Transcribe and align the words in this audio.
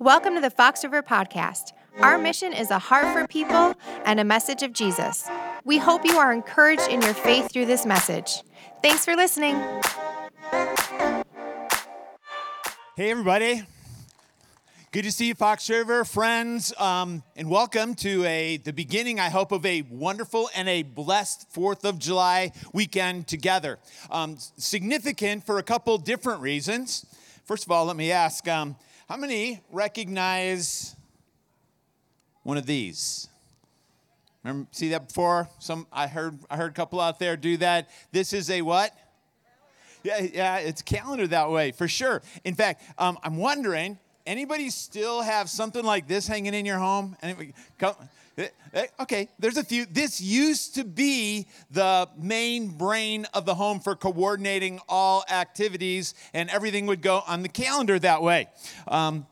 Welcome 0.00 0.34
to 0.34 0.40
the 0.42 0.50
Fox 0.50 0.84
River 0.84 1.02
Podcast. 1.02 1.72
Our 2.00 2.18
mission 2.18 2.52
is 2.52 2.70
a 2.70 2.78
heart 2.78 3.06
for 3.14 3.26
people 3.26 3.74
and 4.04 4.20
a 4.20 4.24
message 4.24 4.62
of 4.62 4.74
Jesus. 4.74 5.26
We 5.64 5.78
hope 5.78 6.04
you 6.04 6.18
are 6.18 6.32
encouraged 6.32 6.88
in 6.88 7.00
your 7.00 7.14
faith 7.14 7.50
through 7.50 7.64
this 7.64 7.86
message. 7.86 8.42
Thanks 8.82 9.06
for 9.06 9.16
listening. 9.16 9.56
Hey, 12.94 13.10
everybody. 13.10 13.62
Good 14.92 15.04
to 15.04 15.12
see 15.12 15.28
you, 15.28 15.34
Fox 15.34 15.68
River 15.70 16.04
friends, 16.04 16.74
um, 16.78 17.22
and 17.34 17.50
welcome 17.50 17.94
to 17.96 18.24
a 18.24 18.58
the 18.58 18.72
beginning, 18.72 19.18
I 19.18 19.30
hope, 19.30 19.50
of 19.50 19.64
a 19.64 19.82
wonderful 19.90 20.48
and 20.54 20.68
a 20.68 20.82
blessed 20.82 21.50
Fourth 21.50 21.84
of 21.84 21.98
July 21.98 22.52
weekend 22.72 23.26
together. 23.26 23.78
Um, 24.10 24.36
significant 24.38 25.44
for 25.44 25.58
a 25.58 25.62
couple 25.62 25.96
different 25.98 26.40
reasons. 26.42 27.06
First 27.44 27.64
of 27.64 27.70
all, 27.70 27.86
let 27.86 27.96
me 27.96 28.10
ask: 28.10 28.46
um, 28.48 28.76
How 29.08 29.16
many 29.16 29.60
recognize 29.70 30.96
one 32.42 32.56
of 32.56 32.66
these? 32.66 33.28
Remember, 34.42 34.68
see 34.72 34.90
that 34.90 35.08
before? 35.08 35.48
Some 35.58 35.86
I 35.92 36.06
heard 36.06 36.38
I 36.50 36.56
heard 36.56 36.70
a 36.70 36.74
couple 36.74 37.00
out 37.00 37.18
there 37.18 37.36
do 37.36 37.56
that. 37.58 37.88
This 38.12 38.32
is 38.32 38.50
a 38.50 38.62
what? 38.62 38.92
Yeah, 40.02 40.20
yeah, 40.20 40.58
it's 40.58 40.82
calendar 40.82 41.26
that 41.28 41.50
way 41.50 41.72
for 41.72 41.88
sure. 41.88 42.22
In 42.44 42.54
fact, 42.54 42.82
um, 42.98 43.18
I'm 43.22 43.36
wondering 43.36 43.98
Anybody 44.26 44.70
still 44.70 45.22
have 45.22 45.48
something 45.48 45.84
like 45.84 46.08
this 46.08 46.26
hanging 46.26 46.52
in 46.52 46.66
your 46.66 46.78
home? 46.78 47.16
Anybody, 47.22 47.54
come, 47.78 47.94
okay, 49.00 49.28
there's 49.38 49.56
a 49.56 49.64
few. 49.64 49.86
This 49.86 50.20
used 50.20 50.74
to 50.74 50.84
be 50.84 51.46
the 51.70 52.08
main 52.18 52.68
brain 52.68 53.26
of 53.32 53.46
the 53.46 53.54
home 53.54 53.80
for 53.80 53.96
coordinating 53.96 54.80
all 54.88 55.24
activities, 55.30 56.14
and 56.34 56.50
everything 56.50 56.86
would 56.86 57.02
go 57.02 57.22
on 57.26 57.42
the 57.42 57.48
calendar 57.48 57.98
that 57.98 58.22
way. 58.22 58.48
Um, 58.88 59.26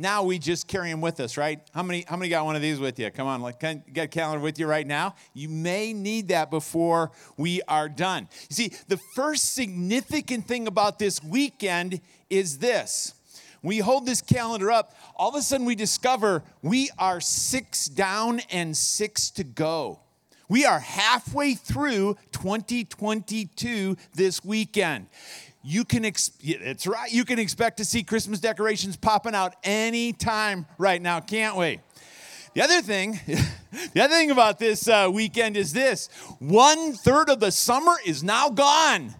now 0.00 0.22
we 0.22 0.38
just 0.38 0.68
carry 0.68 0.90
them 0.90 1.00
with 1.00 1.18
us, 1.18 1.36
right? 1.36 1.60
How 1.74 1.82
many, 1.82 2.04
how 2.06 2.16
many 2.16 2.28
got 2.28 2.44
one 2.44 2.54
of 2.54 2.62
these 2.62 2.78
with 2.78 3.00
you? 3.00 3.10
Come 3.10 3.26
on, 3.26 3.42
like, 3.42 3.58
can 3.58 3.82
get 3.92 4.04
a 4.04 4.08
calendar 4.08 4.40
with 4.40 4.58
you 4.58 4.66
right 4.68 4.86
now? 4.86 5.16
You 5.34 5.48
may 5.48 5.92
need 5.92 6.28
that 6.28 6.50
before 6.50 7.10
we 7.36 7.62
are 7.66 7.88
done. 7.88 8.28
You 8.48 8.54
see, 8.54 8.72
the 8.86 8.96
first 8.96 9.54
significant 9.54 10.46
thing 10.46 10.68
about 10.68 11.00
this 11.00 11.22
weekend 11.22 12.00
is 12.30 12.58
this 12.58 13.14
we 13.62 13.78
hold 13.78 14.06
this 14.06 14.20
calendar 14.20 14.70
up, 14.70 14.94
all 15.16 15.30
of 15.30 15.34
a 15.34 15.42
sudden 15.42 15.66
we 15.66 15.74
discover 15.74 16.42
we 16.62 16.90
are 16.98 17.20
six 17.20 17.86
down 17.86 18.40
and 18.50 18.76
six 18.76 19.30
to 19.30 19.44
go. 19.44 20.00
We 20.48 20.64
are 20.64 20.80
halfway 20.80 21.54
through 21.54 22.16
2022 22.32 23.96
this 24.14 24.44
weekend. 24.44 25.08
You 25.62 25.84
can, 25.84 26.04
ex- 26.04 26.32
it's 26.40 26.86
right, 26.86 27.12
you 27.12 27.24
can 27.24 27.38
expect 27.38 27.76
to 27.78 27.84
see 27.84 28.02
Christmas 28.02 28.40
decorations 28.40 28.96
popping 28.96 29.34
out 29.34 29.54
anytime 29.62 30.66
right 30.78 31.02
now, 31.02 31.20
can't 31.20 31.56
we? 31.56 31.80
The 32.54 32.62
other 32.62 32.80
thing, 32.80 33.20
the 33.92 34.02
other 34.02 34.14
thing 34.14 34.30
about 34.30 34.58
this 34.58 34.88
uh, 34.88 35.10
weekend 35.12 35.56
is 35.56 35.72
this 35.72 36.08
one 36.38 36.94
third 36.94 37.28
of 37.28 37.40
the 37.40 37.50
summer 37.50 37.96
is 38.06 38.22
now 38.22 38.48
gone. 38.48 39.14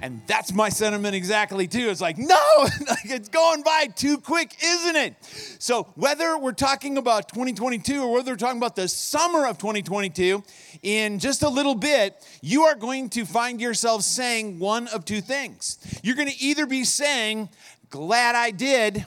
And 0.00 0.22
that's 0.28 0.52
my 0.52 0.68
sentiment 0.68 1.16
exactly 1.16 1.66
too. 1.66 1.88
It's 1.88 2.00
like, 2.00 2.18
no, 2.18 2.36
it's 3.04 3.28
going 3.28 3.62
by 3.62 3.86
too 3.86 4.18
quick, 4.18 4.54
isn't 4.62 4.94
it? 4.94 5.14
So, 5.58 5.84
whether 5.96 6.38
we're 6.38 6.52
talking 6.52 6.98
about 6.98 7.28
2022 7.28 8.02
or 8.02 8.12
whether 8.12 8.32
we're 8.32 8.36
talking 8.36 8.58
about 8.58 8.76
the 8.76 8.86
summer 8.86 9.46
of 9.46 9.58
2022, 9.58 10.44
in 10.82 11.18
just 11.18 11.42
a 11.42 11.48
little 11.48 11.74
bit, 11.74 12.24
you 12.40 12.62
are 12.64 12.76
going 12.76 13.08
to 13.10 13.24
find 13.24 13.60
yourself 13.60 14.02
saying 14.02 14.60
one 14.60 14.86
of 14.88 15.04
two 15.04 15.20
things. 15.20 15.78
You're 16.04 16.16
going 16.16 16.28
to 16.28 16.40
either 16.40 16.66
be 16.66 16.84
saying, 16.84 17.48
glad 17.90 18.36
I 18.36 18.52
did, 18.52 19.04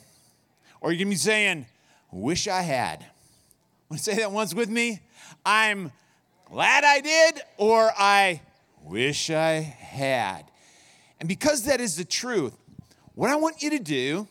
or 0.81 0.91
you're 0.91 0.97
going 0.97 1.07
to 1.07 1.11
be 1.11 1.15
saying, 1.15 1.67
wish 2.11 2.49
I 2.49 2.63
had. 2.63 3.05
Want 3.89 4.03
to 4.03 4.11
say 4.11 4.17
that 4.17 4.31
once 4.31 4.53
with 4.53 4.69
me? 4.69 4.99
I'm 5.45 5.93
glad 6.49 6.83
I 6.83 6.99
did, 6.99 7.41
or 7.57 7.91
I 7.97 8.41
wish 8.83 9.29
I 9.29 9.61
had. 9.61 10.50
And 11.21 11.27
because 11.27 11.65
that 11.65 11.79
is 11.79 11.95
the 11.95 12.03
truth, 12.03 12.57
what 13.13 13.29
I 13.29 13.35
want 13.35 13.61
you 13.61 13.69
to 13.69 13.79
do, 13.79 14.27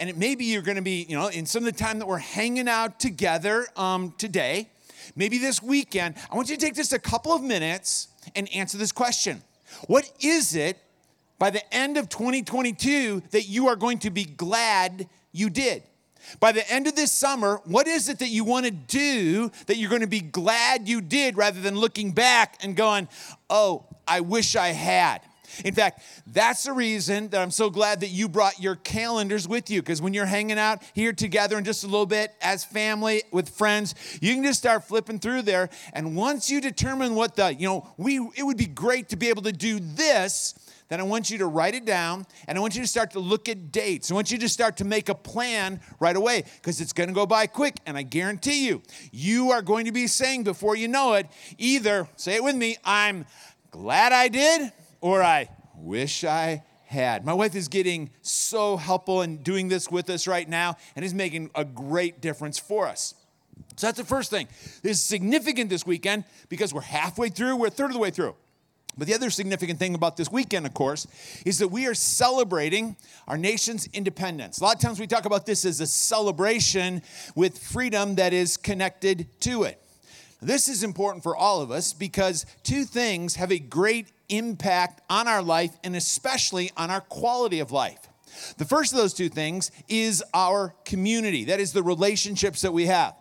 and 0.00 0.08
it 0.08 0.16
maybe 0.16 0.46
you're 0.46 0.62
going 0.62 0.76
to 0.76 0.82
be, 0.82 1.04
you 1.06 1.14
know, 1.14 1.28
in 1.28 1.44
some 1.44 1.66
of 1.66 1.70
the 1.70 1.78
time 1.78 1.98
that 1.98 2.06
we're 2.06 2.16
hanging 2.16 2.66
out 2.66 2.98
together 2.98 3.66
um, 3.76 4.14
today, 4.16 4.70
maybe 5.14 5.36
this 5.36 5.62
weekend, 5.62 6.14
I 6.32 6.34
want 6.34 6.48
you 6.48 6.56
to 6.56 6.60
take 6.60 6.74
just 6.74 6.94
a 6.94 6.98
couple 6.98 7.34
of 7.34 7.42
minutes 7.42 8.08
and 8.34 8.50
answer 8.54 8.78
this 8.78 8.90
question. 8.90 9.42
What 9.86 10.10
is 10.18 10.56
it 10.56 10.78
by 11.38 11.50
the 11.50 11.74
end 11.74 11.98
of 11.98 12.08
2022 12.08 13.24
that 13.32 13.46
you 13.46 13.68
are 13.68 13.76
going 13.76 13.98
to 13.98 14.10
be 14.10 14.24
glad 14.24 15.06
you 15.30 15.50
did? 15.50 15.82
By 16.40 16.52
the 16.52 16.66
end 16.72 16.86
of 16.86 16.96
this 16.96 17.12
summer, 17.12 17.60
what 17.66 17.86
is 17.86 18.08
it 18.08 18.20
that 18.20 18.28
you 18.28 18.44
want 18.44 18.64
to 18.64 18.70
do 18.70 19.50
that 19.66 19.76
you're 19.76 19.90
going 19.90 20.00
to 20.00 20.06
be 20.06 20.22
glad 20.22 20.88
you 20.88 21.02
did 21.02 21.36
rather 21.36 21.60
than 21.60 21.76
looking 21.76 22.12
back 22.12 22.56
and 22.62 22.74
going, 22.74 23.08
oh, 23.50 23.84
I 24.08 24.20
wish 24.20 24.56
I 24.56 24.68
had? 24.68 25.20
In 25.64 25.74
fact, 25.74 26.02
that's 26.26 26.64
the 26.64 26.72
reason 26.72 27.28
that 27.28 27.40
I'm 27.40 27.50
so 27.50 27.70
glad 27.70 28.00
that 28.00 28.08
you 28.08 28.28
brought 28.28 28.60
your 28.60 28.76
calendars 28.76 29.46
with 29.46 29.70
you 29.70 29.82
because 29.82 30.00
when 30.00 30.14
you're 30.14 30.26
hanging 30.26 30.58
out 30.58 30.82
here 30.94 31.12
together 31.12 31.58
in 31.58 31.64
just 31.64 31.84
a 31.84 31.86
little 31.86 32.06
bit 32.06 32.34
as 32.40 32.64
family 32.64 33.22
with 33.32 33.48
friends, 33.48 33.94
you 34.20 34.34
can 34.34 34.42
just 34.42 34.58
start 34.58 34.84
flipping 34.84 35.18
through 35.18 35.42
there. 35.42 35.70
And 35.92 36.16
once 36.16 36.50
you 36.50 36.60
determine 36.60 37.14
what 37.14 37.36
the, 37.36 37.54
you 37.54 37.68
know, 37.68 37.88
we 37.96 38.18
it 38.36 38.42
would 38.42 38.56
be 38.56 38.66
great 38.66 39.10
to 39.10 39.16
be 39.16 39.28
able 39.28 39.42
to 39.42 39.52
do 39.52 39.80
this 39.80 40.54
then 40.88 41.00
I 41.00 41.04
want 41.04 41.30
you 41.30 41.38
to 41.38 41.46
write 41.46 41.74
it 41.74 41.84
down 41.84 42.26
and 42.46 42.58
I 42.58 42.60
want 42.60 42.76
you 42.76 42.82
to 42.82 42.86
start 42.88 43.12
to 43.12 43.18
look 43.18 43.48
at 43.48 43.72
dates. 43.72 44.10
I 44.10 44.14
want 44.14 44.30
you 44.30 44.38
to 44.38 44.48
start 44.48 44.76
to 44.78 44.84
make 44.84 45.08
a 45.08 45.14
plan 45.14 45.80
right 45.98 46.14
away 46.14 46.44
because 46.56 46.80
it's 46.80 46.92
going 46.92 47.08
to 47.08 47.14
go 47.14 47.26
by 47.26 47.46
quick. 47.46 47.76
And 47.86 47.96
I 47.96 48.02
guarantee 48.02 48.66
you, 48.66 48.82
you 49.10 49.50
are 49.50 49.62
going 49.62 49.86
to 49.86 49.92
be 49.92 50.06
saying 50.06 50.44
before 50.44 50.76
you 50.76 50.88
know 50.88 51.14
it, 51.14 51.26
either, 51.58 52.08
say 52.16 52.34
it 52.34 52.44
with 52.44 52.56
me, 52.56 52.76
I'm 52.84 53.26
glad 53.70 54.12
I 54.12 54.28
did, 54.28 54.72
or 55.04 55.22
I 55.22 55.50
wish 55.76 56.24
I 56.24 56.64
had. 56.86 57.26
My 57.26 57.34
wife 57.34 57.54
is 57.54 57.68
getting 57.68 58.08
so 58.22 58.78
helpful 58.78 59.20
in 59.20 59.42
doing 59.42 59.68
this 59.68 59.90
with 59.90 60.08
us 60.08 60.26
right 60.26 60.48
now 60.48 60.78
and 60.96 61.04
is 61.04 61.12
making 61.12 61.50
a 61.54 61.62
great 61.62 62.22
difference 62.22 62.58
for 62.58 62.88
us. 62.88 63.14
So 63.76 63.86
that's 63.86 63.98
the 63.98 64.04
first 64.06 64.30
thing. 64.30 64.48
This 64.82 64.96
is 64.96 65.04
significant 65.04 65.68
this 65.68 65.84
weekend 65.84 66.24
because 66.48 66.72
we're 66.72 66.80
halfway 66.80 67.28
through, 67.28 67.56
we're 67.56 67.66
a 67.66 67.70
third 67.70 67.90
of 67.90 67.92
the 67.92 67.98
way 67.98 68.10
through. 68.10 68.34
But 68.96 69.06
the 69.06 69.12
other 69.12 69.28
significant 69.28 69.78
thing 69.78 69.94
about 69.94 70.16
this 70.16 70.32
weekend, 70.32 70.64
of 70.64 70.72
course, 70.72 71.06
is 71.44 71.58
that 71.58 71.68
we 71.68 71.86
are 71.86 71.94
celebrating 71.94 72.96
our 73.28 73.36
nation's 73.36 73.86
independence. 73.92 74.58
A 74.58 74.64
lot 74.64 74.76
of 74.76 74.80
times 74.80 74.98
we 74.98 75.06
talk 75.06 75.26
about 75.26 75.44
this 75.44 75.66
as 75.66 75.82
a 75.82 75.86
celebration 75.86 77.02
with 77.34 77.58
freedom 77.58 78.14
that 78.14 78.32
is 78.32 78.56
connected 78.56 79.26
to 79.40 79.64
it. 79.64 79.78
This 80.40 80.68
is 80.68 80.82
important 80.82 81.22
for 81.22 81.36
all 81.36 81.60
of 81.60 81.70
us 81.70 81.92
because 81.92 82.46
two 82.62 82.84
things 82.84 83.36
have 83.36 83.52
a 83.52 83.58
great 83.58 84.13
impact 84.28 85.00
on 85.08 85.28
our 85.28 85.42
life 85.42 85.76
and 85.84 85.96
especially 85.96 86.70
on 86.76 86.90
our 86.90 87.00
quality 87.00 87.60
of 87.60 87.70
life. 87.72 88.08
The 88.58 88.64
first 88.64 88.92
of 88.92 88.98
those 88.98 89.14
two 89.14 89.28
things 89.28 89.70
is 89.88 90.22
our 90.32 90.74
community, 90.84 91.44
that 91.44 91.60
is, 91.60 91.72
the 91.72 91.82
relationships 91.82 92.62
that 92.62 92.72
we 92.72 92.86
have. 92.86 93.14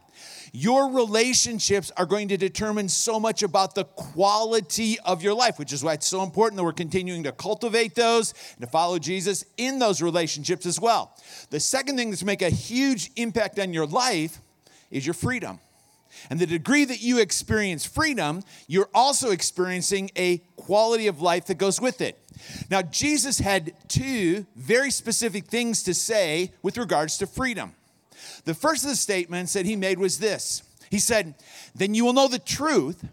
Your 0.55 0.91
relationships 0.91 1.91
are 1.97 2.05
going 2.05 2.27
to 2.27 2.37
determine 2.37 2.87
so 2.87 3.19
much 3.19 3.41
about 3.41 3.73
the 3.73 3.85
quality 3.85 4.99
of 4.99 5.23
your 5.23 5.33
life, 5.33 5.57
which 5.57 5.73
is 5.73 5.83
why 5.83 5.93
it's 5.93 6.07
so 6.07 6.21
important 6.21 6.57
that 6.57 6.63
we're 6.63 6.73
continuing 6.73 7.23
to 7.23 7.31
cultivate 7.31 7.95
those 7.95 8.35
and 8.53 8.61
to 8.61 8.67
follow 8.67 8.99
Jesus 8.99 9.45
in 9.57 9.79
those 9.79 9.99
relationships 9.99 10.67
as 10.67 10.79
well. 10.79 11.15
The 11.49 11.59
second 11.59 11.97
thing 11.97 12.11
that's 12.11 12.23
make 12.23 12.43
a 12.43 12.51
huge 12.51 13.09
impact 13.15 13.57
on 13.57 13.73
your 13.73 13.87
life 13.87 14.39
is 14.91 15.07
your 15.07 15.15
freedom. 15.15 15.59
And 16.29 16.39
the 16.39 16.45
degree 16.45 16.85
that 16.85 17.01
you 17.01 17.19
experience 17.19 17.85
freedom, 17.85 18.43
you're 18.67 18.89
also 18.93 19.31
experiencing 19.31 20.11
a 20.15 20.37
quality 20.55 21.07
of 21.07 21.21
life 21.21 21.45
that 21.47 21.57
goes 21.57 21.81
with 21.81 22.01
it. 22.01 22.19
Now, 22.69 22.81
Jesus 22.81 23.39
had 23.39 23.73
two 23.87 24.45
very 24.55 24.91
specific 24.91 25.45
things 25.45 25.83
to 25.83 25.93
say 25.93 26.51
with 26.61 26.77
regards 26.77 27.17
to 27.19 27.27
freedom. 27.27 27.73
The 28.45 28.53
first 28.53 28.83
of 28.83 28.89
the 28.89 28.95
statements 28.95 29.53
that 29.53 29.65
he 29.65 29.75
made 29.75 29.99
was 29.99 30.19
this 30.19 30.63
He 30.89 30.99
said, 30.99 31.35
Then 31.75 31.93
you 31.93 32.05
will 32.05 32.13
know 32.13 32.27
the 32.27 32.39
truth, 32.39 33.05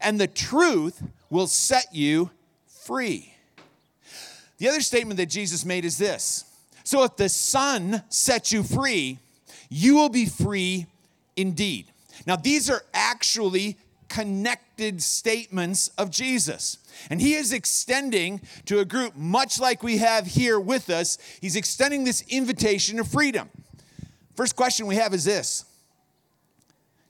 and 0.00 0.20
the 0.20 0.26
truth 0.26 1.02
will 1.30 1.46
set 1.46 1.86
you 1.92 2.30
free. 2.66 3.34
The 4.58 4.68
other 4.68 4.80
statement 4.80 5.18
that 5.18 5.26
Jesus 5.26 5.64
made 5.64 5.84
is 5.84 5.98
this 5.98 6.44
So 6.84 7.02
if 7.04 7.16
the 7.16 7.28
Son 7.28 8.02
sets 8.08 8.52
you 8.52 8.62
free, 8.62 9.18
you 9.68 9.96
will 9.96 10.08
be 10.08 10.26
free 10.26 10.86
indeed. 11.36 11.86
Now, 12.26 12.36
these 12.36 12.68
are 12.68 12.82
actually 12.92 13.76
connected 14.08 15.02
statements 15.02 15.88
of 15.98 16.10
Jesus. 16.10 16.78
And 17.10 17.20
he 17.20 17.34
is 17.34 17.52
extending 17.52 18.40
to 18.66 18.80
a 18.80 18.84
group 18.84 19.16
much 19.16 19.60
like 19.60 19.82
we 19.82 19.98
have 19.98 20.26
here 20.26 20.58
with 20.58 20.90
us, 20.90 21.18
he's 21.40 21.56
extending 21.56 22.04
this 22.04 22.22
invitation 22.28 22.98
of 22.98 23.08
freedom. 23.08 23.48
First 24.34 24.56
question 24.56 24.86
we 24.86 24.96
have 24.96 25.14
is 25.14 25.24
this 25.24 25.64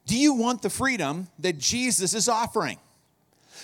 Do 0.07 0.17
you 0.19 0.35
want 0.35 0.63
the 0.63 0.71
freedom 0.71 1.29
that 1.39 1.59
Jesus 1.59 2.15
is 2.15 2.29
offering? 2.29 2.79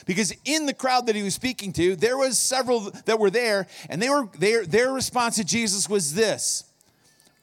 Because 0.04 0.34
in 0.44 0.66
the 0.66 0.74
crowd 0.74 1.06
that 1.06 1.14
he 1.14 1.22
was 1.22 1.34
speaking 1.34 1.72
to, 1.74 1.94
there 1.94 2.16
was 2.16 2.38
several 2.38 2.90
that 3.04 3.18
were 3.18 3.30
there, 3.30 3.68
and 3.88 4.02
they 4.02 4.08
were 4.08 4.28
their, 4.38 4.66
their 4.66 4.92
response 4.92 5.36
to 5.36 5.44
Jesus 5.44 5.88
was 5.88 6.14
this 6.14 6.64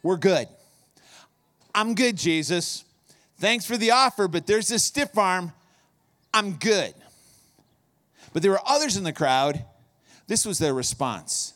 we're 0.02 0.18
good. 0.18 0.48
I'm 1.74 1.94
good, 1.94 2.18
Jesus. 2.18 2.84
Thanks 3.40 3.66
for 3.66 3.78
the 3.78 3.92
offer, 3.92 4.28
but 4.28 4.46
there's 4.46 4.68
this 4.68 4.84
stiff 4.84 5.18
arm. 5.18 5.54
I'm 6.34 6.54
good. 6.54 6.94
But 8.34 8.42
there 8.42 8.52
were 8.52 8.62
others 8.66 8.98
in 8.98 9.04
the 9.04 9.14
crowd. 9.14 9.64
This 10.28 10.46
was 10.46 10.60
their 10.60 10.74
response 10.74 11.54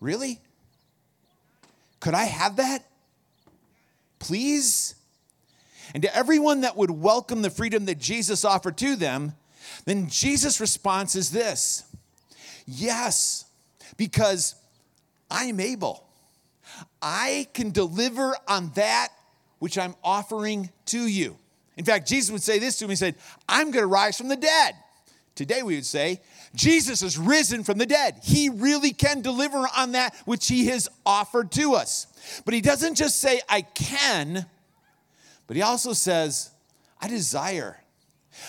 Really? 0.00 0.40
Could 2.00 2.14
I 2.14 2.24
have 2.24 2.56
that? 2.56 2.84
Please? 4.18 4.94
And 5.94 6.02
to 6.02 6.14
everyone 6.14 6.60
that 6.60 6.76
would 6.76 6.90
welcome 6.90 7.40
the 7.42 7.50
freedom 7.50 7.86
that 7.86 7.98
Jesus 7.98 8.44
offered 8.44 8.76
to 8.78 8.96
them, 8.96 9.32
then 9.86 10.08
Jesus' 10.08 10.60
response 10.60 11.16
is 11.16 11.30
this 11.30 11.84
Yes, 12.66 13.46
because 13.96 14.54
I 15.30 15.44
am 15.44 15.60
able. 15.60 16.04
I 17.00 17.46
can 17.54 17.70
deliver 17.70 18.36
on 18.46 18.70
that 18.74 19.08
which 19.58 19.78
I'm 19.78 19.94
offering 20.02 20.70
to 20.86 21.06
you. 21.06 21.36
In 21.76 21.84
fact, 21.84 22.08
Jesus 22.08 22.30
would 22.30 22.42
say 22.42 22.58
this 22.58 22.78
to 22.78 22.84
him. 22.84 22.90
He 22.90 22.96
said, 22.96 23.16
I'm 23.48 23.70
going 23.70 23.82
to 23.82 23.88
rise 23.88 24.16
from 24.16 24.28
the 24.28 24.36
dead. 24.36 24.74
Today 25.34 25.62
we 25.62 25.74
would 25.74 25.84
say, 25.84 26.22
Jesus 26.54 27.02
has 27.02 27.18
risen 27.18 27.62
from 27.62 27.76
the 27.76 27.84
dead. 27.84 28.20
He 28.22 28.48
really 28.48 28.92
can 28.92 29.20
deliver 29.20 29.66
on 29.76 29.92
that 29.92 30.14
which 30.24 30.48
he 30.48 30.68
has 30.68 30.88
offered 31.04 31.52
to 31.52 31.74
us. 31.74 32.06
But 32.46 32.54
he 32.54 32.62
doesn't 32.62 32.94
just 32.94 33.20
say, 33.20 33.42
I 33.48 33.60
can, 33.60 34.46
but 35.46 35.56
he 35.56 35.62
also 35.62 35.92
says, 35.92 36.50
I 37.00 37.08
desire. 37.08 37.78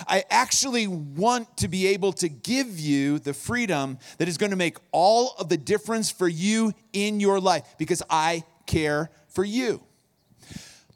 I 0.07 0.23
actually 0.29 0.87
want 0.87 1.57
to 1.57 1.67
be 1.67 1.87
able 1.87 2.13
to 2.13 2.29
give 2.29 2.79
you 2.79 3.19
the 3.19 3.33
freedom 3.33 3.99
that 4.17 4.27
is 4.27 4.37
going 4.37 4.51
to 4.51 4.57
make 4.57 4.77
all 4.91 5.35
of 5.37 5.49
the 5.49 5.57
difference 5.57 6.09
for 6.09 6.27
you 6.27 6.73
in 6.93 7.19
your 7.19 7.39
life 7.39 7.75
because 7.77 8.01
I 8.09 8.43
care 8.65 9.09
for 9.27 9.43
you. 9.43 9.81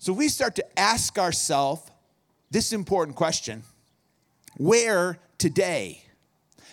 So 0.02 0.14
we 0.14 0.30
start 0.30 0.56
to 0.56 0.80
ask 0.80 1.20
ourselves 1.20 1.84
this 2.50 2.74
important 2.74 3.16
question 3.16 3.62
Where 4.58 5.20
today 5.38 6.04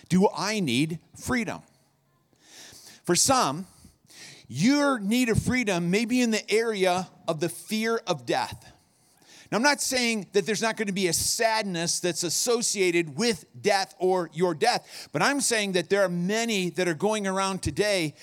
do 0.09 0.27
I 0.35 0.61
need 0.61 0.97
freedom? 1.15 1.61
For 3.03 3.15
some, 3.15 3.67
your 4.47 4.97
need 4.97 5.29
of 5.29 5.39
freedom 5.43 5.91
may 5.91 6.05
be 6.05 6.21
in 6.21 6.31
the 6.31 6.51
area 6.51 7.07
of 7.27 7.39
the 7.39 7.49
fear 7.49 8.01
of 8.07 8.25
death. 8.25 8.73
Now, 9.51 9.57
I'm 9.57 9.63
not 9.63 9.79
saying 9.79 10.29
that 10.33 10.47
there's 10.47 10.63
not 10.63 10.75
going 10.75 10.87
to 10.87 10.93
be 10.93 11.07
a 11.07 11.13
sadness 11.13 11.99
that's 11.99 12.23
associated 12.23 13.15
with 13.15 13.45
death 13.61 13.93
or 13.99 14.31
your 14.33 14.55
death, 14.55 15.07
but 15.11 15.21
I'm 15.21 15.39
saying 15.39 15.73
that 15.73 15.91
there 15.91 16.01
are 16.01 16.09
many 16.09 16.71
that 16.71 16.87
are 16.87 16.95
going 16.95 17.27
around 17.27 17.61
today 17.61 18.15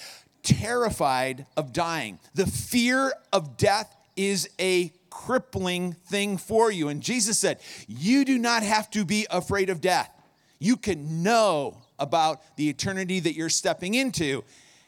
terrified 0.42 1.46
of 1.56 1.72
dying. 1.72 2.18
The 2.34 2.46
fear 2.46 3.12
of 3.32 3.56
death 3.56 3.92
is 4.16 4.48
a 4.58 4.90
crippling 5.24 5.92
thing 5.92 6.36
for 6.36 6.70
you. 6.70 6.88
And 6.88 7.02
Jesus 7.02 7.38
said, 7.38 7.58
You 7.88 8.24
do 8.24 8.38
not 8.38 8.62
have 8.62 8.90
to 8.90 9.04
be 9.04 9.26
afraid 9.30 9.70
of 9.70 9.80
death. 9.80 10.10
You 10.58 10.76
can 10.76 11.22
know 11.22 11.78
about 11.98 12.56
the 12.56 12.68
eternity 12.68 13.20
that 13.20 13.34
you're 13.34 13.48
stepping 13.48 13.94
into. 13.94 14.44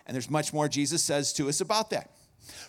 And 0.06 0.14
there's 0.14 0.30
much 0.30 0.52
more 0.52 0.68
Jesus 0.68 1.02
says 1.02 1.32
to 1.34 1.48
us 1.48 1.60
about 1.60 1.90
that. 1.90 2.10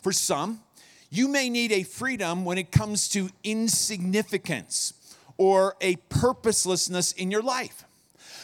For 0.01 0.11
some, 0.11 0.61
you 1.09 1.27
may 1.27 1.49
need 1.49 1.71
a 1.71 1.83
freedom 1.83 2.45
when 2.45 2.57
it 2.57 2.71
comes 2.71 3.09
to 3.09 3.29
insignificance 3.43 4.93
or 5.37 5.75
a 5.81 5.97
purposelessness 6.09 7.11
in 7.13 7.31
your 7.31 7.41
life. 7.41 7.85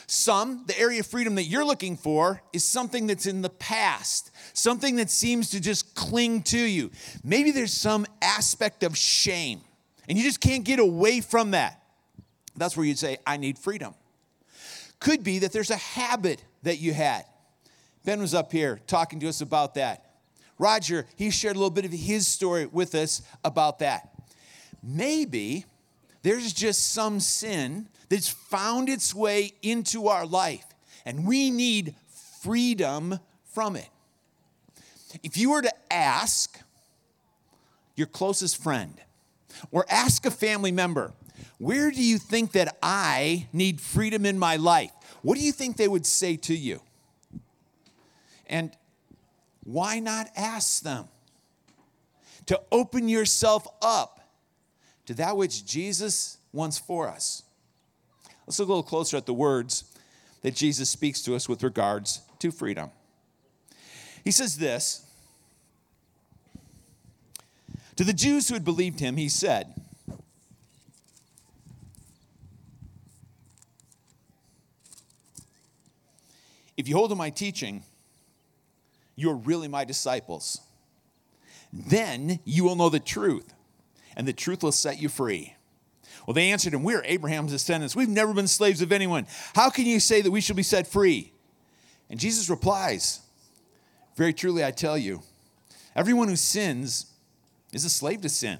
Some, 0.07 0.63
the 0.67 0.77
area 0.79 0.99
of 0.99 1.07
freedom 1.07 1.35
that 1.35 1.45
you're 1.45 1.65
looking 1.65 1.97
for 1.97 2.41
is 2.53 2.63
something 2.63 3.07
that's 3.07 3.25
in 3.25 3.41
the 3.41 3.49
past, 3.49 4.31
something 4.53 4.97
that 4.97 5.09
seems 5.09 5.49
to 5.51 5.59
just 5.59 5.95
cling 5.95 6.43
to 6.43 6.59
you. 6.59 6.91
Maybe 7.23 7.51
there's 7.51 7.73
some 7.73 8.05
aspect 8.21 8.83
of 8.83 8.95
shame, 8.97 9.61
and 10.07 10.17
you 10.17 10.23
just 10.23 10.41
can't 10.41 10.63
get 10.63 10.79
away 10.79 11.21
from 11.21 11.51
that. 11.51 11.81
That's 12.55 12.77
where 12.77 12.85
you'd 12.85 12.99
say, 12.99 13.17
I 13.25 13.37
need 13.37 13.57
freedom. 13.57 13.95
Could 14.99 15.23
be 15.23 15.39
that 15.39 15.51
there's 15.51 15.71
a 15.71 15.75
habit 15.77 16.43
that 16.63 16.77
you 16.77 16.93
had. 16.93 17.25
Ben 18.05 18.19
was 18.19 18.33
up 18.33 18.51
here 18.51 18.79
talking 18.87 19.19
to 19.21 19.27
us 19.27 19.41
about 19.41 19.73
that. 19.75 20.05
Roger, 20.57 21.05
he 21.15 21.31
shared 21.31 21.55
a 21.55 21.59
little 21.59 21.71
bit 21.71 21.85
of 21.85 21.91
his 21.91 22.27
story 22.27 22.65
with 22.65 22.95
us 22.95 23.21
about 23.43 23.79
that. 23.79 24.09
Maybe 24.81 25.65
there's 26.21 26.53
just 26.53 26.93
some 26.93 27.19
sin 27.19 27.89
that's 28.09 28.29
found 28.29 28.89
its 28.89 29.13
way 29.13 29.53
into 29.61 30.07
our 30.07 30.25
life, 30.25 30.65
and 31.05 31.25
we 31.25 31.51
need 31.51 31.95
freedom 32.41 33.19
from 33.53 33.75
it. 33.75 33.89
If 35.23 35.37
you 35.37 35.51
were 35.51 35.61
to 35.61 35.73
ask 35.91 36.59
your 37.95 38.07
closest 38.07 38.61
friend 38.61 38.99
or 39.71 39.85
ask 39.89 40.25
a 40.25 40.31
family 40.31 40.71
member, 40.71 41.13
where 41.57 41.89
do 41.89 42.03
you 42.03 42.17
think 42.17 42.51
that 42.51 42.77
I 42.83 43.47
need 43.53 43.79
freedom 43.79 44.25
in 44.25 44.37
my 44.37 44.57
life? 44.57 44.91
What 45.21 45.37
do 45.37 45.43
you 45.43 45.51
think 45.51 45.77
they 45.77 45.87
would 45.87 46.05
say 46.05 46.35
to 46.37 46.55
you? 46.55 46.81
And 48.47 48.71
why 49.63 49.99
not 49.99 50.29
ask 50.35 50.83
them 50.83 51.07
to 52.45 52.61
open 52.71 53.09
yourself 53.09 53.65
up 53.81 54.19
to 55.07 55.13
that 55.15 55.37
which 55.37 55.65
Jesus 55.65 56.37
wants 56.51 56.77
for 56.77 57.07
us? 57.07 57.43
Let's 58.45 58.59
look 58.59 58.67
a 58.67 58.71
little 58.71 58.83
closer 58.83 59.17
at 59.17 59.25
the 59.25 59.33
words 59.33 59.85
that 60.41 60.53
Jesus 60.53 60.89
speaks 60.89 61.21
to 61.23 61.35
us 61.35 61.49
with 61.49 61.63
regards 61.63 62.21
to 62.39 62.51
freedom. 62.51 62.91
He 64.23 64.31
says 64.31 64.57
this 64.57 65.05
To 67.95 68.03
the 68.03 68.13
Jews 68.13 68.47
who 68.47 68.53
had 68.53 68.63
believed 68.63 68.99
him, 68.99 69.17
he 69.17 69.29
said, 69.29 69.73
If 76.77 76.87
you 76.87 76.95
hold 76.95 77.09
to 77.09 77.15
my 77.15 77.29
teaching, 77.29 77.83
you're 79.15 79.35
really 79.35 79.67
my 79.67 79.85
disciples. 79.85 80.59
Then 81.71 82.39
you 82.45 82.63
will 82.63 82.75
know 82.75 82.89
the 82.89 82.99
truth, 82.99 83.53
and 84.15 84.27
the 84.27 84.33
truth 84.33 84.61
will 84.61 84.71
set 84.71 85.01
you 85.01 85.09
free. 85.09 85.54
Well, 86.25 86.33
they 86.33 86.51
answered 86.51 86.73
him, 86.73 86.83
We're 86.83 87.03
Abraham's 87.03 87.51
descendants. 87.51 87.95
We've 87.95 88.09
never 88.09 88.33
been 88.33 88.47
slaves 88.47 88.81
of 88.81 88.91
anyone. 88.91 89.27
How 89.53 89.69
can 89.69 89.85
you 89.85 89.99
say 89.99 90.21
that 90.21 90.31
we 90.31 90.41
shall 90.41 90.55
be 90.55 90.63
set 90.63 90.87
free? 90.87 91.31
And 92.09 92.19
Jesus 92.19 92.49
replies, 92.49 93.21
Very 94.15 94.33
truly, 94.33 94.63
I 94.63 94.71
tell 94.71 94.97
you, 94.97 95.21
everyone 95.95 96.27
who 96.27 96.35
sins 96.35 97.07
is 97.71 97.85
a 97.85 97.89
slave 97.89 98.21
to 98.21 98.29
sin. 98.29 98.59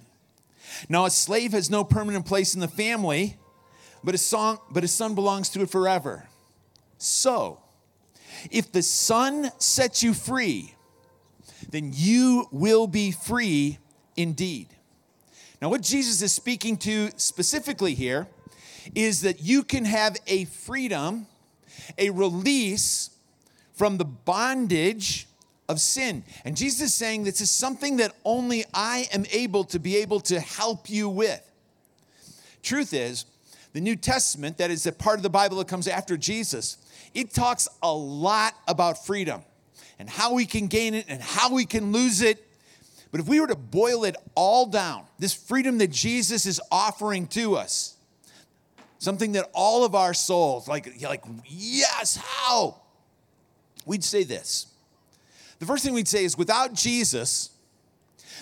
Now, 0.90 1.06
a 1.06 1.10
slave 1.10 1.52
has 1.54 1.70
no 1.70 1.84
permanent 1.84 2.26
place 2.26 2.54
in 2.54 2.60
the 2.60 2.68
family, 2.68 3.38
but 4.04 4.16
a, 4.16 4.18
son, 4.18 4.58
but 4.70 4.84
a 4.84 4.88
son 4.88 5.16
belongs 5.16 5.50
to 5.50 5.62
it 5.62 5.70
forever. 5.70 6.28
So, 6.98 7.60
if 8.52 8.72
the 8.72 8.82
Son 8.82 9.52
sets 9.60 10.04
you 10.04 10.14
free, 10.14 10.76
then 11.70 11.92
you 11.94 12.48
will 12.52 12.88
be 12.88 13.12
free 13.12 13.80
indeed. 14.16 14.75
Now, 15.62 15.70
what 15.70 15.82
Jesus 15.82 16.22
is 16.22 16.34
speaking 16.34 16.78
to 16.78 17.12
specifically 17.18 17.94
here 17.94 18.28
is 18.94 19.22
that 19.22 19.42
you 19.42 19.64
can 19.64 19.86
have 19.86 20.18
a 20.28 20.46
freedom, 20.46 21.28
a 21.98 22.10
release 22.10 23.10
from 23.74 23.98
the 23.98 24.06
bondage 24.06 25.28
of 25.68 25.80
sin. 25.80 26.24
And 26.44 26.56
Jesus 26.56 26.82
is 26.82 26.94
saying 26.94 27.24
this 27.24 27.42
is 27.42 27.50
something 27.50 27.98
that 27.98 28.14
only 28.24 28.66
I 28.74 29.08
am 29.14 29.26
able 29.32 29.64
to 29.66 29.80
be 29.80 29.98
able 29.98 30.20
to 30.22 30.40
help 30.40 30.90
you 30.90 31.10
with. 31.10 31.42
Truth 32.62 32.94
is, 32.94 33.26
the 33.74 33.82
New 33.82 33.96
Testament, 33.96 34.58
that 34.58 34.72
is 34.72 34.86
a 34.86 34.92
part 34.92 35.18
of 35.18 35.24
the 35.24 35.30
Bible 35.30 35.58
that 35.58 35.68
comes 35.68 35.88
after 35.88 36.16
Jesus, 36.16 36.78
it 37.14 37.34
talks 37.34 37.68
a 37.82 37.92
lot 37.94 38.54
about 38.68 39.06
freedom 39.06 39.42
and 40.00 40.10
how 40.10 40.34
we 40.34 40.46
can 40.46 40.68
gain 40.68 40.94
it 40.94 41.06
and 41.08 41.22
how 41.22 41.54
we 41.54 41.66
can 41.66 41.92
lose 41.92 42.22
it. 42.22 42.46
But 43.16 43.22
if 43.22 43.30
we 43.30 43.40
were 43.40 43.48
to 43.48 43.56
boil 43.56 44.04
it 44.04 44.18
all 44.36 44.66
down, 44.66 45.06
this 45.20 45.34
freedom 45.34 45.78
that 45.78 45.90
Jesus 45.90 46.46
is 46.46 46.60
offering 46.70 47.28
to 47.28 47.56
us, 47.56 47.96
something 48.98 49.32
that 49.32 49.50
all 49.54 49.86
of 49.86 49.96
our 49.96 50.14
souls, 50.14 50.68
like, 50.68 51.02
like 51.02 51.24
yes, 51.46 52.18
how? 52.18 52.82
We'd 53.86 54.04
say 54.04 54.26
this. 54.26 54.68
The 55.60 55.66
first 55.66 55.86
thing 55.86 55.94
we'd 55.94 56.10
say 56.10 56.26
is 56.26 56.38
without 56.38 56.74
Jesus, 56.74 57.52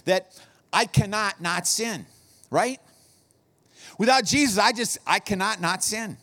that 0.05 0.41
I 0.73 0.85
cannot 0.85 1.39
not 1.39 1.67
sin, 1.67 2.07
right? 2.49 2.79
Without 3.99 4.25
Jesus, 4.25 4.57
I 4.57 4.71
just, 4.71 4.97
I 5.05 5.19
cannot 5.19 5.61
not 5.61 5.83
sin. 5.83 6.17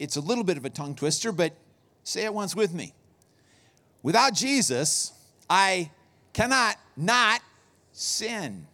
It's 0.00 0.16
a 0.16 0.20
little 0.20 0.42
bit 0.42 0.56
of 0.56 0.64
a 0.64 0.70
tongue 0.70 0.96
twister, 0.96 1.30
but 1.30 1.52
say 2.02 2.24
it 2.24 2.34
once 2.34 2.56
with 2.56 2.74
me. 2.74 2.94
Without 4.02 4.34
Jesus, 4.34 5.12
I 5.48 5.92
cannot 6.38 6.76
not 6.96 7.40
sin. 7.92 8.64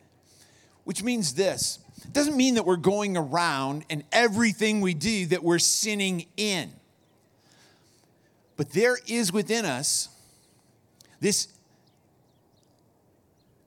Which 0.85 1.03
means 1.03 1.33
this 1.33 1.79
it 2.05 2.13
doesn't 2.13 2.37
mean 2.37 2.57
that 2.57 2.67
we're 2.67 2.77
going 2.77 3.17
around 3.17 3.87
and 3.89 4.05
everything 4.13 4.83
we 4.83 4.93
do 4.93 5.27
that 5.27 5.43
we're 5.43 5.59
sinning 5.59 6.27
in. 6.37 6.71
But 8.59 8.71
there 8.73 8.99
is 9.07 9.33
within 9.33 9.65
us 9.65 10.11
this 11.21 11.49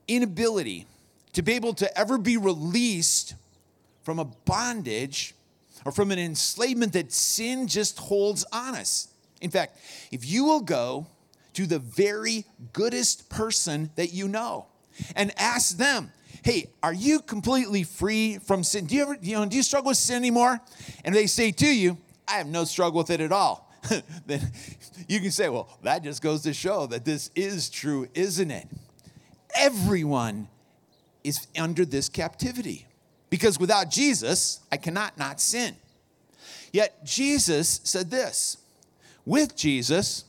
inability 0.06 0.86
to 1.32 1.42
be 1.42 1.54
able 1.54 1.74
to 1.74 1.98
ever 1.98 2.18
be 2.18 2.36
released 2.36 3.34
from 4.04 4.20
a 4.20 4.24
bondage 4.24 5.34
or 5.84 5.90
from 5.90 6.12
an 6.12 6.20
enslavement 6.20 6.92
that 6.92 7.12
sin 7.12 7.66
just 7.66 7.98
holds 7.98 8.44
on 8.52 8.76
us. 8.76 9.08
In 9.40 9.50
fact, 9.50 9.76
if 10.12 10.24
you 10.24 10.44
will 10.44 10.60
go 10.60 11.08
to 11.58 11.66
the 11.66 11.80
very 11.80 12.44
goodest 12.72 13.28
person 13.28 13.90
that 13.96 14.12
you 14.12 14.28
know 14.28 14.66
and 15.16 15.32
ask 15.36 15.76
them, 15.76 16.12
hey, 16.44 16.70
are 16.84 16.92
you 16.92 17.18
completely 17.18 17.82
free 17.82 18.38
from 18.38 18.62
sin? 18.62 18.86
Do 18.86 18.94
you 18.94 19.02
ever, 19.02 19.18
you 19.20 19.34
know, 19.34 19.44
do 19.44 19.56
you 19.56 19.64
struggle 19.64 19.88
with 19.88 19.96
sin 19.96 20.18
anymore? 20.18 20.60
And 21.04 21.12
they 21.12 21.26
say 21.26 21.50
to 21.50 21.66
you, 21.66 21.98
I 22.28 22.34
have 22.34 22.46
no 22.46 22.62
struggle 22.62 22.98
with 22.98 23.10
it 23.10 23.20
at 23.20 23.32
all. 23.32 23.74
then 24.26 24.40
you 25.08 25.18
can 25.18 25.32
say, 25.32 25.48
well, 25.48 25.76
that 25.82 26.04
just 26.04 26.22
goes 26.22 26.42
to 26.42 26.54
show 26.54 26.86
that 26.86 27.04
this 27.04 27.28
is 27.34 27.68
true, 27.68 28.06
isn't 28.14 28.52
it? 28.52 28.68
Everyone 29.56 30.46
is 31.24 31.48
under 31.58 31.84
this 31.84 32.08
captivity 32.08 32.86
because 33.30 33.58
without 33.58 33.90
Jesus, 33.90 34.60
I 34.70 34.76
cannot 34.76 35.18
not 35.18 35.40
sin. 35.40 35.74
Yet 36.72 37.04
Jesus 37.04 37.80
said 37.82 38.12
this 38.12 38.58
with 39.26 39.56
Jesus, 39.56 40.24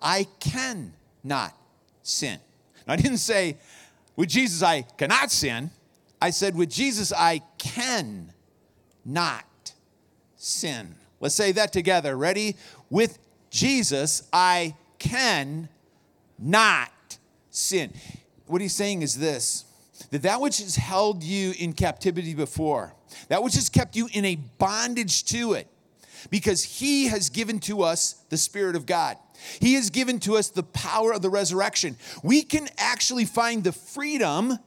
I 0.00 0.26
can 0.40 0.92
not 1.24 1.54
sin. 2.02 2.38
Now, 2.86 2.94
I 2.94 2.96
didn't 2.96 3.18
say, 3.18 3.56
with 4.14 4.28
Jesus, 4.28 4.62
I 4.62 4.82
cannot 4.82 5.30
sin. 5.30 5.70
I 6.20 6.30
said, 6.30 6.54
with 6.54 6.70
Jesus, 6.70 7.12
I 7.12 7.42
can 7.58 8.32
not 9.04 9.74
sin. 10.36 10.94
Let's 11.20 11.34
say 11.34 11.52
that 11.52 11.72
together. 11.72 12.16
Ready? 12.16 12.56
With 12.90 13.18
Jesus, 13.50 14.28
I 14.32 14.74
can 14.98 15.68
not 16.38 16.90
sin. 17.50 17.92
What 18.46 18.60
he's 18.60 18.74
saying 18.74 19.02
is 19.02 19.18
this 19.18 19.64
that 20.10 20.22
that 20.22 20.40
which 20.40 20.58
has 20.58 20.76
held 20.76 21.22
you 21.22 21.54
in 21.58 21.72
captivity 21.72 22.34
before, 22.34 22.94
that 23.28 23.42
which 23.42 23.54
has 23.54 23.68
kept 23.68 23.96
you 23.96 24.08
in 24.12 24.24
a 24.24 24.36
bondage 24.58 25.24
to 25.24 25.54
it, 25.54 25.66
because 26.30 26.62
he 26.62 27.06
has 27.06 27.30
given 27.30 27.58
to 27.60 27.82
us 27.82 28.22
the 28.28 28.36
Spirit 28.36 28.76
of 28.76 28.86
God. 28.86 29.16
He 29.60 29.74
has 29.74 29.90
given 29.90 30.20
to 30.20 30.36
us 30.36 30.48
the 30.48 30.62
power 30.62 31.12
of 31.12 31.22
the 31.22 31.30
resurrection. 31.30 31.96
We 32.22 32.42
can 32.42 32.68
actually 32.78 33.24
find 33.24 33.64
the 33.64 33.72
freedom 33.72 34.58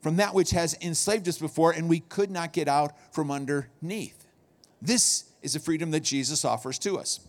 from 0.00 0.16
that 0.16 0.34
which 0.34 0.50
has 0.50 0.76
enslaved 0.80 1.28
us 1.28 1.38
before, 1.38 1.72
and 1.72 1.88
we 1.88 2.00
could 2.00 2.30
not 2.30 2.52
get 2.52 2.68
out 2.68 2.92
from 3.14 3.30
underneath. 3.30 4.26
This 4.80 5.24
is 5.42 5.52
the 5.52 5.60
freedom 5.60 5.92
that 5.92 6.00
Jesus 6.00 6.44
offers 6.44 6.78
to 6.80 6.98
us. 6.98 7.20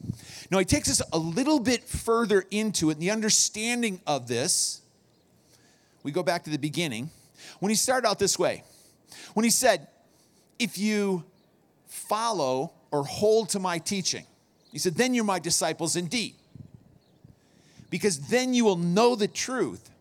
Now, 0.50 0.60
he 0.60 0.66
takes 0.66 0.90
us 0.90 1.02
a 1.12 1.18
little 1.18 1.60
bit 1.60 1.84
further 1.84 2.46
into 2.50 2.90
it, 2.90 2.94
and 2.94 3.02
the 3.02 3.12
understanding 3.12 4.02
of 4.08 4.28
this. 4.28 4.82
We 6.02 6.12
go 6.12 6.24
back 6.24 6.44
to 6.44 6.50
the 6.50 6.58
beginning 6.58 7.12
when 7.60 7.70
he 7.70 7.76
started 7.76 8.08
out 8.08 8.20
this 8.20 8.38
way. 8.38 8.64
When 9.34 9.44
he 9.44 9.50
said, 9.50 9.88
If 10.60 10.78
you 10.78 11.24
follow 11.88 12.74
or 12.92 13.04
hold 13.06 13.50
to 13.50 13.60
my 13.60 13.78
teaching, 13.78 14.26
he 14.74 14.80
said, 14.80 14.96
then 14.96 15.14
you're 15.14 15.24
my 15.24 15.38
disciples 15.38 15.96
indeed. 15.96 16.34
Because 17.94 18.18
then 18.22 18.56
you 18.56 18.66
will 18.66 18.76
know 18.76 19.16
the 19.16 19.28
truth, 19.28 19.92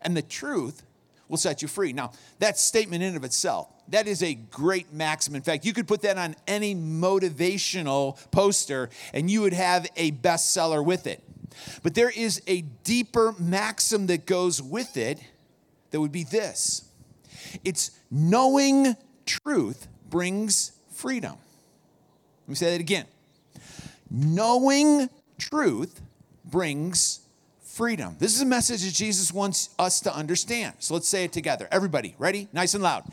and 0.00 0.16
the 0.16 0.22
truth 0.22 0.84
will 1.26 1.38
set 1.38 1.60
you 1.60 1.66
free. 1.66 1.92
Now, 1.92 2.12
that 2.38 2.56
statement 2.56 3.02
in 3.02 3.16
of 3.16 3.24
itself, 3.24 3.66
that 3.88 4.06
is 4.06 4.22
a 4.22 4.34
great 4.34 4.92
maxim. 4.92 5.34
In 5.34 5.42
fact, 5.42 5.64
you 5.64 5.72
could 5.72 5.88
put 5.88 6.02
that 6.02 6.18
on 6.18 6.36
any 6.46 6.72
motivational 6.72 8.16
poster 8.30 8.90
and 9.12 9.28
you 9.28 9.40
would 9.40 9.54
have 9.54 9.88
a 9.96 10.12
bestseller 10.12 10.84
with 10.84 11.08
it. 11.08 11.20
But 11.82 11.96
there 11.96 12.10
is 12.10 12.42
a 12.46 12.60
deeper 12.84 13.34
maxim 13.40 14.06
that 14.06 14.24
goes 14.24 14.62
with 14.62 14.96
it 14.96 15.18
that 15.90 16.00
would 16.00 16.12
be 16.12 16.22
this 16.22 16.88
it's 17.64 17.90
knowing 18.08 18.94
truth 19.26 19.88
brings 20.08 20.70
freedom. 20.92 21.34
Let 22.42 22.48
me 22.48 22.54
say 22.54 22.70
that 22.70 22.80
again. 22.80 23.06
Knowing 24.08 25.10
truth 25.38 26.00
brings 26.50 27.20
freedom. 27.62 28.16
This 28.18 28.34
is 28.34 28.42
a 28.42 28.46
message 28.46 28.84
that 28.84 28.94
Jesus 28.94 29.32
wants 29.32 29.70
us 29.78 30.00
to 30.00 30.14
understand. 30.14 30.74
So 30.80 30.94
let's 30.94 31.08
say 31.08 31.24
it 31.24 31.32
together. 31.32 31.68
Everybody, 31.70 32.14
ready? 32.18 32.48
Nice 32.52 32.74
and 32.74 32.82
loud. 32.82 33.04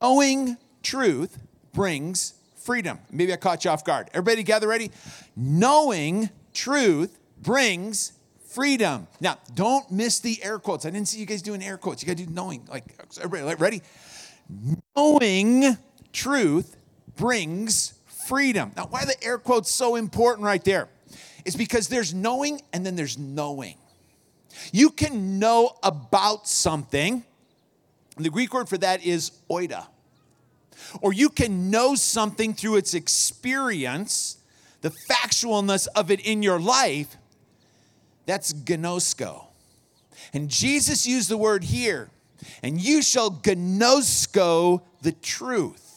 Knowing 0.00 0.56
truth 0.82 1.38
brings 1.72 2.34
freedom. 2.62 2.98
Maybe 3.10 3.32
I 3.32 3.36
caught 3.36 3.64
you 3.64 3.70
off 3.70 3.84
guard. 3.84 4.08
Everybody 4.12 4.36
together, 4.36 4.68
ready? 4.68 4.90
Knowing 5.36 6.30
truth 6.52 7.18
brings 7.40 8.12
freedom. 8.48 9.08
Now, 9.20 9.38
don't 9.54 9.90
miss 9.90 10.20
the 10.20 10.42
air 10.42 10.58
quotes. 10.58 10.84
I 10.84 10.90
didn't 10.90 11.08
see 11.08 11.18
you 11.18 11.26
guys 11.26 11.42
doing 11.42 11.62
air 11.62 11.78
quotes. 11.78 12.02
You 12.02 12.06
got 12.06 12.18
to 12.18 12.26
do 12.26 12.32
knowing. 12.32 12.64
Like, 12.68 12.84
everybody, 13.22 13.54
ready? 13.56 13.82
Knowing 14.94 15.78
truth 16.12 16.76
brings 17.16 17.94
freedom. 18.26 18.72
Now, 18.76 18.86
why 18.86 19.04
the 19.04 19.16
air 19.24 19.38
quotes 19.38 19.70
so 19.70 19.96
important 19.96 20.44
right 20.44 20.62
there? 20.62 20.88
Is 21.44 21.56
because 21.56 21.88
there's 21.88 22.14
knowing 22.14 22.60
and 22.72 22.86
then 22.86 22.96
there's 22.96 23.18
knowing. 23.18 23.76
You 24.72 24.90
can 24.90 25.38
know 25.38 25.76
about 25.82 26.46
something. 26.46 27.24
The 28.16 28.30
Greek 28.30 28.52
word 28.52 28.68
for 28.68 28.78
that 28.78 29.04
is 29.04 29.32
oida. 29.50 29.86
Or 31.00 31.12
you 31.12 31.28
can 31.28 31.70
know 31.70 31.94
something 31.94 32.54
through 32.54 32.76
its 32.76 32.94
experience, 32.94 34.38
the 34.82 34.90
factualness 34.90 35.88
of 35.94 36.10
it 36.10 36.20
in 36.20 36.42
your 36.42 36.60
life. 36.60 37.16
That's 38.26 38.52
gnosko. 38.52 39.46
And 40.32 40.48
Jesus 40.48 41.06
used 41.06 41.28
the 41.28 41.36
word 41.36 41.64
here, 41.64 42.10
and 42.62 42.80
you 42.80 43.02
shall 43.02 43.30
gnosko 43.30 44.82
the 45.02 45.12
truth. 45.12 45.91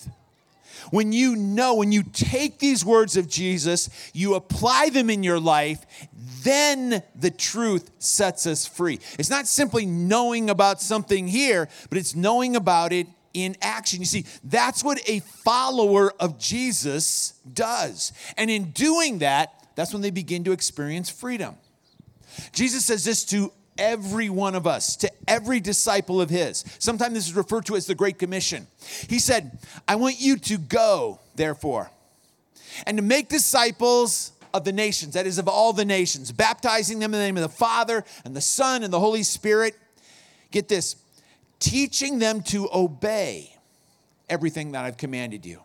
When 0.91 1.11
you 1.11 1.35
know, 1.35 1.75
when 1.75 1.91
you 1.91 2.03
take 2.03 2.59
these 2.59 2.83
words 2.83 3.17
of 3.17 3.27
Jesus, 3.27 3.89
you 4.13 4.35
apply 4.35 4.89
them 4.89 5.09
in 5.09 5.23
your 5.23 5.39
life, 5.39 5.85
then 6.43 7.03
the 7.15 7.31
truth 7.31 7.91
sets 7.99 8.45
us 8.45 8.65
free. 8.65 8.99
It's 9.17 9.29
not 9.29 9.47
simply 9.47 9.85
knowing 9.85 10.49
about 10.49 10.81
something 10.81 11.27
here, 11.27 11.67
but 11.89 11.97
it's 11.97 12.15
knowing 12.15 12.55
about 12.55 12.93
it 12.93 13.07
in 13.33 13.55
action. 13.61 13.99
You 13.99 14.05
see, 14.05 14.25
that's 14.43 14.83
what 14.83 15.01
a 15.09 15.19
follower 15.19 16.13
of 16.19 16.39
Jesus 16.39 17.33
does. 17.51 18.13
And 18.37 18.49
in 18.49 18.71
doing 18.71 19.19
that, 19.19 19.67
that's 19.75 19.91
when 19.91 20.01
they 20.01 20.11
begin 20.11 20.43
to 20.45 20.51
experience 20.51 21.09
freedom. 21.09 21.55
Jesus 22.53 22.85
says 22.85 23.03
this 23.03 23.25
to 23.25 23.51
every 23.77 24.29
one 24.29 24.55
of 24.55 24.65
us, 24.65 24.95
to 24.97 25.11
every 25.27 25.59
disciple 25.59 26.21
of 26.21 26.29
his. 26.29 26.63
Sometimes 26.79 27.13
this 27.13 27.27
is 27.27 27.35
referred 27.35 27.65
to 27.67 27.75
as 27.75 27.85
the 27.85 27.95
Great 27.95 28.19
Commission. 28.19 28.67
He 29.09 29.19
said, 29.19 29.57
I 29.87 29.95
want 29.95 30.19
you 30.19 30.37
to 30.37 30.57
go, 30.57 31.19
therefore, 31.35 31.91
and 32.85 32.97
to 32.97 33.03
make 33.03 33.29
disciples 33.29 34.31
of 34.53 34.63
the 34.63 34.71
nations, 34.71 35.13
that 35.13 35.27
is, 35.27 35.37
of 35.37 35.47
all 35.47 35.73
the 35.73 35.85
nations, 35.85 36.31
baptizing 36.31 36.99
them 36.99 37.13
in 37.13 37.19
the 37.19 37.25
name 37.25 37.37
of 37.37 37.43
the 37.43 37.49
Father 37.49 38.05
and 38.23 38.35
the 38.35 38.41
Son 38.41 38.83
and 38.83 38.91
the 38.91 38.99
Holy 38.99 39.23
Spirit. 39.23 39.75
Get 40.51 40.69
this, 40.69 40.95
teaching 41.59 42.19
them 42.19 42.41
to 42.43 42.69
obey 42.73 43.55
everything 44.29 44.71
that 44.71 44.85
I've 44.85 44.97
commanded 44.97 45.45
you. 45.45 45.61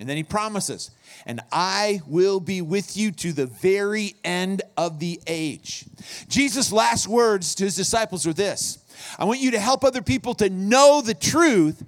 And 0.00 0.08
then 0.08 0.16
he 0.16 0.22
promises, 0.24 0.90
and 1.26 1.42
I 1.52 2.00
will 2.06 2.40
be 2.40 2.62
with 2.62 2.96
you 2.96 3.12
to 3.12 3.34
the 3.34 3.44
very 3.44 4.16
end 4.24 4.62
of 4.78 4.98
the 4.98 5.20
age. 5.26 5.84
Jesus' 6.26 6.72
last 6.72 7.06
words 7.06 7.54
to 7.56 7.64
his 7.64 7.76
disciples 7.76 8.26
were 8.26 8.32
this 8.32 8.78
I 9.18 9.24
want 9.26 9.40
you 9.40 9.50
to 9.50 9.60
help 9.60 9.84
other 9.84 10.00
people 10.00 10.32
to 10.36 10.48
know 10.48 11.02
the 11.02 11.12
truth 11.12 11.84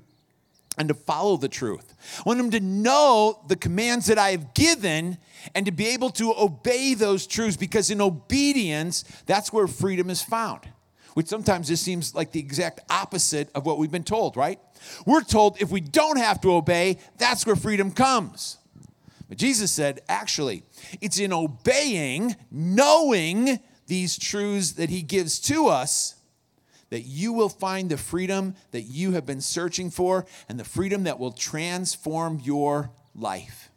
and 0.77 0.89
to 0.89 0.95
follow 0.95 1.39
the 1.39 1.49
truth. 1.49 1.95
I 2.19 2.23
want 2.27 2.39
them 2.39 2.51
to 2.51 2.61
know 2.61 3.41
the 3.49 3.57
commands 3.57 4.07
that 4.07 4.19
I 4.19 4.31
have 4.31 4.53
given 4.53 5.17
and 5.55 5.65
to 5.67 5.73
be 5.73 5.89
able 5.89 6.11
to 6.11 6.35
obey 6.37 6.95
those 6.95 7.27
truths 7.27 7.57
because 7.57 7.91
in 7.91 8.01
obedience, 8.01 9.05
that's 9.25 9.53
where 9.53 9.67
freedom 9.67 10.11
is 10.11 10.23
found. 10.23 10.69
Which 11.15 11.27
sometimes 11.27 11.69
just 11.69 11.83
seems 11.83 12.15
like 12.15 12.33
the 12.33 12.41
exact 12.41 12.81
opposite 12.91 13.51
of 13.55 13.67
what 13.67 13.79
we've 13.79 13.91
been 13.91 14.05
told, 14.05 14.37
right? 14.37 14.59
We're 15.05 15.23
told 15.23 15.61
if 15.61 15.71
we 15.71 15.81
don't 15.81 16.19
have 16.19 16.41
to 16.43 16.55
obey, 16.55 16.99
that's 17.19 17.47
where 17.47 17.57
freedom 17.57 17.93
comes. 17.93 18.59
But 19.29 19.39
Jesus 19.39 19.71
said, 19.71 20.01
actually, 20.09 20.63
it's 21.01 21.19
in 21.19 21.33
obeying, 21.33 22.37
knowing 22.51 23.61
these 23.87 24.19
truths 24.19 24.73
that 24.73 24.91
He 24.91 25.03
gives 25.03 25.39
to 25.41 25.69
us, 25.69 26.17
that 26.91 27.03
you 27.03 27.33
will 27.33 27.49
find 27.49 27.91
the 27.91 27.97
freedom 27.97 28.55
that 28.73 28.83
you 28.83 29.13
have 29.13 29.25
been 29.25 29.41
searching 29.41 29.91
for 29.91 30.27
and 30.49 30.61
the 30.61 30.65
freedom 30.65 31.05
that 31.05 31.19
will 31.19 31.33
transform 31.33 32.41
your 32.43 32.91
life. 33.15 33.71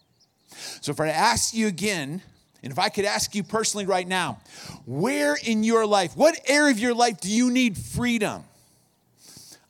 So, 0.81 0.91
if 0.91 0.99
I 0.99 1.07
ask 1.07 1.53
you 1.53 1.67
again, 1.67 2.21
and 2.65 2.71
if 2.71 2.79
I 2.79 2.89
could 2.89 3.05
ask 3.05 3.35
you 3.35 3.43
personally 3.43 3.85
right 3.85 4.07
now, 4.07 4.39
where 4.87 5.37
in 5.45 5.63
your 5.63 5.85
life, 5.85 6.17
what 6.17 6.35
area 6.47 6.71
of 6.71 6.79
your 6.79 6.95
life 6.95 7.21
do 7.21 7.29
you 7.29 7.51
need 7.51 7.77
freedom? 7.77 8.43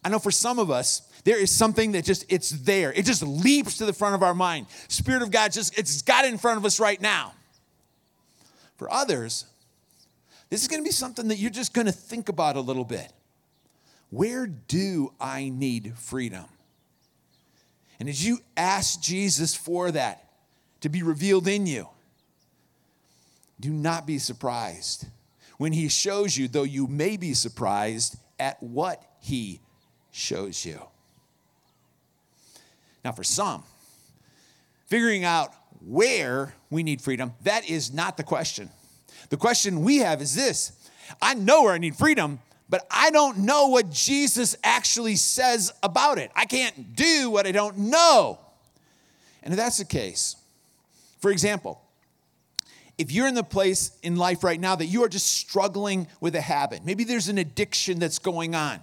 I 0.01 0.07
know 0.07 0.17
for 0.17 0.31
some 0.31 0.59
of 0.59 0.71
us, 0.71 1.01
there 1.25 1.37
is 1.37 1.51
something 1.51 1.91
that 1.91 2.05
just 2.05 2.23
it's 2.29 2.51
there. 2.51 2.93
It 2.93 3.05
just 3.05 3.21
leaps 3.21 3.79
to 3.79 3.85
the 3.85 3.91
front 3.91 4.15
of 4.15 4.23
our 4.23 4.33
mind. 4.33 4.67
Spirit 4.87 5.23
of 5.23 5.29
God 5.29 5.51
just 5.51 5.77
it's 5.77 6.03
got 6.03 6.23
it 6.23 6.31
in 6.31 6.37
front 6.37 6.57
of 6.57 6.63
us 6.63 6.79
right 6.79 7.01
now. 7.01 7.33
For 8.77 8.89
others, 8.89 9.45
this 10.49 10.61
is 10.61 10.69
going 10.69 10.81
to 10.81 10.87
be 10.87 10.93
something 10.93 11.27
that 11.27 11.37
you're 11.37 11.51
just 11.51 11.73
going 11.73 11.87
to 11.87 11.91
think 11.91 12.29
about 12.29 12.55
a 12.55 12.61
little 12.61 12.85
bit. 12.85 13.11
where 14.09 14.47
do 14.47 15.11
I 15.19 15.49
need 15.49 15.97
freedom? 15.97 16.45
And 17.99 18.07
as 18.07 18.25
you 18.25 18.39
ask 18.55 19.01
Jesus 19.01 19.53
for 19.53 19.91
that 19.91 20.29
to 20.79 20.87
be 20.87 21.03
revealed 21.03 21.49
in 21.49 21.65
you, 21.65 21.89
do 23.59 23.71
not 23.71 24.05
be 24.05 24.17
surprised 24.19 25.07
when 25.57 25.71
he 25.71 25.87
shows 25.87 26.37
you, 26.37 26.47
though 26.47 26.63
you 26.63 26.87
may 26.87 27.17
be 27.17 27.33
surprised 27.33 28.17
at 28.39 28.61
what 28.61 29.01
he 29.19 29.61
shows 30.11 30.65
you. 30.65 30.81
Now, 33.03 33.11
for 33.11 33.23
some, 33.23 33.63
figuring 34.87 35.23
out 35.23 35.53
where 35.85 36.53
we 36.69 36.83
need 36.83 37.01
freedom, 37.01 37.33
that 37.43 37.69
is 37.69 37.93
not 37.93 38.17
the 38.17 38.23
question. 38.23 38.69
The 39.29 39.37
question 39.37 39.83
we 39.83 39.97
have 39.97 40.21
is 40.21 40.35
this 40.35 40.71
I 41.21 41.35
know 41.35 41.63
where 41.63 41.73
I 41.73 41.77
need 41.77 41.95
freedom, 41.95 42.39
but 42.67 42.85
I 42.89 43.11
don't 43.11 43.39
know 43.39 43.67
what 43.67 43.91
Jesus 43.91 44.55
actually 44.63 45.15
says 45.15 45.71
about 45.83 46.17
it. 46.17 46.31
I 46.35 46.45
can't 46.45 46.95
do 46.95 47.29
what 47.29 47.45
I 47.45 47.51
don't 47.51 47.77
know. 47.77 48.39
And 49.43 49.53
if 49.53 49.57
that's 49.57 49.77
the 49.77 49.85
case, 49.85 50.35
for 51.19 51.29
example, 51.29 51.81
if 52.97 53.11
you're 53.11 53.27
in 53.27 53.35
the 53.35 53.43
place 53.43 53.91
in 54.03 54.15
life 54.15 54.43
right 54.43 54.59
now 54.59 54.75
that 54.75 54.85
you 54.85 55.03
are 55.03 55.09
just 55.09 55.27
struggling 55.27 56.07
with 56.21 56.35
a 56.35 56.41
habit, 56.41 56.85
maybe 56.85 57.03
there's 57.03 57.27
an 57.27 57.37
addiction 57.37 57.99
that's 57.99 58.19
going 58.19 58.55
on. 58.55 58.79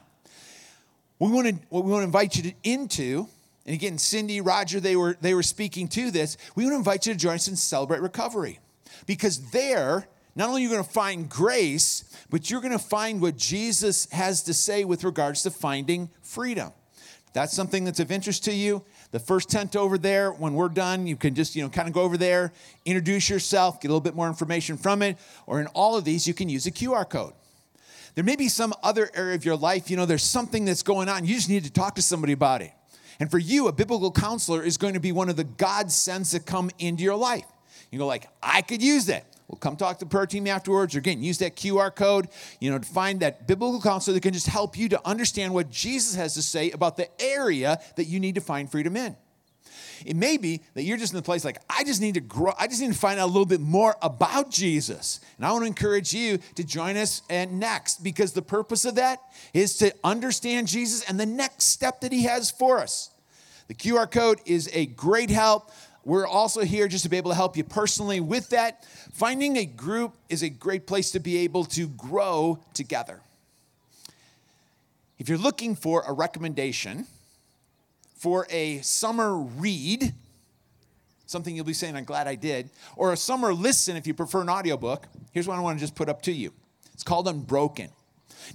We 1.19 1.31
want 1.31 1.49
to, 1.49 1.54
what 1.69 1.85
we 1.85 1.90
want 1.90 2.02
to 2.02 2.07
invite 2.07 2.37
you 2.37 2.42
to, 2.42 2.52
into, 2.64 3.28
and 3.64 3.75
again, 3.75 3.97
Cindy, 3.99 4.40
Roger, 4.40 4.81
they 4.81 4.97
were, 4.97 5.16
they 5.21 5.35
were 5.35 5.42
speaking 5.42 5.88
to 5.88 6.11
this. 6.11 6.37
We 6.57 6.64
want 6.64 6.75
to 6.75 6.78
invite 6.78 7.07
you 7.07 7.12
to 7.12 7.19
join 7.19 7.35
us 7.35 7.49
in 7.49 7.57
Celebrate 7.57 8.00
Recovery 8.00 8.59
because 9.07 9.50
there, 9.50 10.09
not 10.35 10.49
only 10.49 10.62
are 10.62 10.64
you 10.64 10.71
going 10.71 10.85
to 10.85 10.90
find 10.90 11.28
grace, 11.28 12.04
but 12.28 12.50
you're 12.50 12.61
going 12.61 12.73
to 12.73 12.78
find 12.78 13.21
what 13.21 13.37
Jesus 13.37 14.11
has 14.11 14.42
to 14.45 14.54
say 14.54 14.85
with 14.85 15.04
regards 15.04 15.42
to 15.45 15.50
finding 15.50 16.11
freedom. 16.23 16.73
That's 17.35 17.54
something 17.54 17.85
that's 17.85 18.00
of 18.00 18.11
interest 18.11 18.45
to 18.45 18.52
you. 18.52 18.85
The 19.12 19.21
first 19.21 19.50
tent 19.50 19.76
over 19.76 19.99
there, 19.99 20.33
when 20.33 20.54
we're 20.54 20.71
done, 20.71 21.07
you 21.07 21.16
can 21.16 21.35
just, 21.35 21.54
you 21.54 21.62
know, 21.62 21.69
kind 21.69 21.87
of 21.87 21.95
go 21.95 22.00
over 22.00 22.16
there, 22.16 22.50
introduce 22.87 23.28
yourself, 23.28 23.81
get 23.81 23.88
a 23.88 23.90
little 23.90 24.00
bit 24.00 24.14
more 24.14 24.26
information 24.26 24.78
from 24.78 25.02
it. 25.02 25.19
Or 25.47 25.61
in 25.61 25.66
all 25.69 25.97
of 25.97 26.04
these, 26.04 26.26
you 26.26 26.33
can 26.33 26.49
use 26.49 26.66
a 26.66 26.71
QR 26.71 27.09
code. 27.09 27.35
There 28.14 28.25
may 28.25 28.37
be 28.37 28.49
some 28.49 28.73
other 28.83 29.11
area 29.14 29.35
of 29.35 29.45
your 29.45 29.57
life, 29.57 29.90
you 29.90 29.97
know, 29.97 30.07
there's 30.07 30.23
something 30.23 30.64
that's 30.64 30.83
going 30.83 31.09
on. 31.09 31.25
You 31.26 31.35
just 31.35 31.49
need 31.49 31.64
to 31.64 31.73
talk 31.73 31.95
to 31.95 32.02
somebody 32.02 32.33
about 32.33 32.62
it. 32.62 32.73
And 33.21 33.31
for 33.31 33.38
you, 33.38 33.69
a 33.69 33.73
biblical 33.73 34.11
counselor 34.11 34.62
is 34.62 34.76
going 34.76 34.95
to 34.95 35.00
be 35.00 35.12
one 35.12 35.28
of 35.28 35.37
the 35.37 35.45
God 35.45 35.92
sends 35.92 36.33
that 36.33 36.47
come 36.47 36.71
into 36.78 37.02
your 37.02 37.16
life. 37.16 37.45
You 37.90 37.99
go 37.99 38.07
like, 38.07 38.28
I 38.42 38.62
could 38.62 38.83
use 38.83 39.07
that. 39.07 39.26
Well, 39.52 39.59
come 39.59 39.76
talk 39.76 39.99
to 39.99 40.06
the 40.06 40.09
prayer 40.09 40.25
team 40.25 40.47
afterwards, 40.47 40.97
or 40.97 41.00
again, 41.00 41.23
use 41.23 41.37
that 41.38 41.56
QR 41.56 41.94
code, 41.94 42.28
you 42.59 42.71
know, 42.71 42.78
to 42.78 42.88
find 42.88 43.21
that 43.21 43.47
biblical 43.47 43.82
counselor 43.82 44.14
that 44.14 44.23
can 44.23 44.32
just 44.32 44.47
help 44.47 44.78
you 44.78 44.88
to 44.88 45.00
understand 45.06 45.52
what 45.52 45.68
Jesus 45.68 46.14
has 46.14 46.32
to 46.35 46.42
say 46.42 46.71
about 46.71 46.97
the 46.97 47.09
area 47.23 47.78
that 47.97 48.04
you 48.04 48.18
need 48.18 48.37
to 48.37 48.40
find 48.40 48.73
freedom 48.73 48.97
in. 48.97 49.14
It 50.06 50.16
may 50.16 50.38
be 50.38 50.62
that 50.73 50.85
you're 50.85 50.97
just 50.97 51.12
in 51.12 51.18
the 51.18 51.23
place 51.23 51.44
like, 51.44 51.59
I 51.68 51.85
just 51.85 52.00
need 52.00 52.14
to 52.14 52.21
grow, 52.21 52.54
I 52.59 52.66
just 52.66 52.80
need 52.80 52.94
to 52.94 52.99
find 52.99 53.21
out 53.21 53.26
a 53.26 53.32
little 53.32 53.44
bit 53.44 53.61
more 53.61 53.94
about 54.00 54.50
Jesus. 54.50 55.21
And 55.37 55.44
I 55.44 55.52
want 55.52 55.64
to 55.64 55.66
encourage 55.66 56.14
you 56.14 56.38
to 56.54 56.64
join 56.64 56.97
us 56.97 57.21
and 57.28 57.61
next 57.61 58.02
because 58.02 58.32
the 58.32 58.42
purpose 58.42 58.87
of 58.87 58.94
that 58.94 59.21
is 59.52 59.76
to 59.76 59.94
understand 60.02 60.66
Jesus 60.66 61.04
and 61.04 61.21
the 61.21 61.26
next 61.26 61.64
step 61.64 62.00
that 62.00 62.11
he 62.11 62.23
has 62.25 62.50
for 62.50 62.78
us. 62.78 63.11
The 63.68 63.75
QR 63.75 64.11
code 64.11 64.40
is 64.44 64.68
a 64.73 64.87
great 64.87 65.30
help. 65.30 65.71
We're 66.04 66.26
also 66.26 66.62
here 66.62 66.88
just 66.88 67.04
to 67.04 67.11
be 67.11 67.16
able 67.16 67.30
to 67.30 67.37
help 67.37 67.56
you 67.56 67.64
personally 67.64 68.18
with 68.18 68.49
that. 68.50 68.85
Finding 69.12 69.56
a 69.56 69.64
group 69.64 70.14
is 70.28 70.42
a 70.42 70.49
great 70.49 70.87
place 70.87 71.12
to 71.12 71.21
be 71.21 71.38
able 71.38 71.64
to 71.66 71.88
grow 71.88 72.59
together. 72.75 73.21
If 75.18 75.28
you're 75.28 75.38
looking 75.38 75.76
for 75.76 76.02
a 76.06 76.12
recommendation 76.12 77.07
for 78.16 78.46
a 78.50 78.79
summer 78.81 79.37
read, 79.37 80.12
something 81.26 81.55
you'll 81.55 81.64
be 81.64 81.72
saying, 81.72 81.94
I'm 81.94 82.05
glad 82.05 82.26
I 82.26 82.35
did, 82.35 82.70
or 82.96 83.12
a 83.12 83.16
summer 83.16 83.55
listen 83.55 83.96
if 83.96 84.07
you 84.07 84.14
prefer 84.14 84.42
an 84.42 84.50
audiobook, 84.50 85.07
here's 85.31 85.46
what 85.46 85.57
I 85.57 85.61
want 85.61 85.79
to 85.79 85.81
just 85.81 85.94
put 85.94 86.09
up 86.09 86.22
to 86.22 86.33
you. 86.33 86.53
It's 86.92 87.05
called 87.05 87.29
Unbroken. 87.29 87.90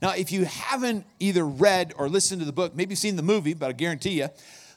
Now, 0.01 0.11
if 0.11 0.31
you 0.31 0.43
haven't 0.43 1.05
either 1.19 1.45
read 1.45 1.93
or 1.97 2.09
listened 2.09 2.41
to 2.41 2.45
the 2.45 2.51
book, 2.51 2.75
maybe 2.75 2.95
seen 2.95 3.15
the 3.15 3.23
movie, 3.23 3.53
but 3.53 3.69
I 3.69 3.71
guarantee 3.71 4.19
you, 4.19 4.27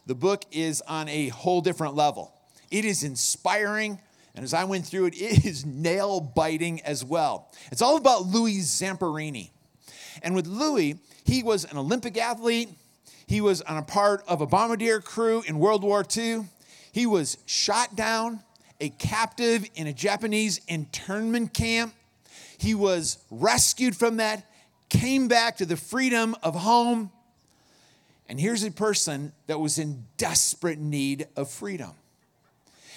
the 0.06 0.14
book 0.14 0.44
is 0.52 0.80
on 0.82 1.08
a 1.08 1.28
whole 1.28 1.60
different 1.60 1.94
level. 1.94 2.32
It 2.70 2.84
is 2.84 3.02
inspiring. 3.02 4.00
And 4.34 4.44
as 4.44 4.54
I 4.54 4.64
went 4.64 4.86
through 4.86 5.06
it, 5.06 5.14
it 5.20 5.44
is 5.44 5.66
nail 5.66 6.20
biting 6.20 6.80
as 6.82 7.04
well. 7.04 7.50
It's 7.72 7.82
all 7.82 7.96
about 7.96 8.26
Louis 8.26 8.58
Zamperini. 8.60 9.50
And 10.22 10.34
with 10.34 10.46
Louis, 10.46 10.98
he 11.24 11.42
was 11.42 11.64
an 11.64 11.76
Olympic 11.76 12.16
athlete. 12.16 12.68
He 13.26 13.40
was 13.40 13.62
on 13.62 13.76
a 13.76 13.82
part 13.82 14.24
of 14.26 14.40
a 14.40 14.46
bombardier 14.46 15.00
crew 15.00 15.42
in 15.46 15.58
World 15.58 15.82
War 15.82 16.04
II. 16.16 16.44
He 16.92 17.06
was 17.06 17.38
shot 17.46 17.94
down, 17.94 18.40
a 18.80 18.88
captive 18.88 19.68
in 19.74 19.86
a 19.86 19.92
Japanese 19.92 20.60
internment 20.66 21.54
camp. 21.54 21.94
He 22.58 22.74
was 22.74 23.18
rescued 23.30 23.96
from 23.96 24.16
that, 24.16 24.44
came 24.88 25.28
back 25.28 25.58
to 25.58 25.66
the 25.66 25.76
freedom 25.76 26.36
of 26.42 26.54
home. 26.54 27.10
And 28.28 28.40
here's 28.40 28.62
a 28.64 28.70
person 28.70 29.32
that 29.46 29.58
was 29.58 29.78
in 29.78 30.06
desperate 30.16 30.78
need 30.78 31.26
of 31.36 31.50
freedom. 31.50 31.92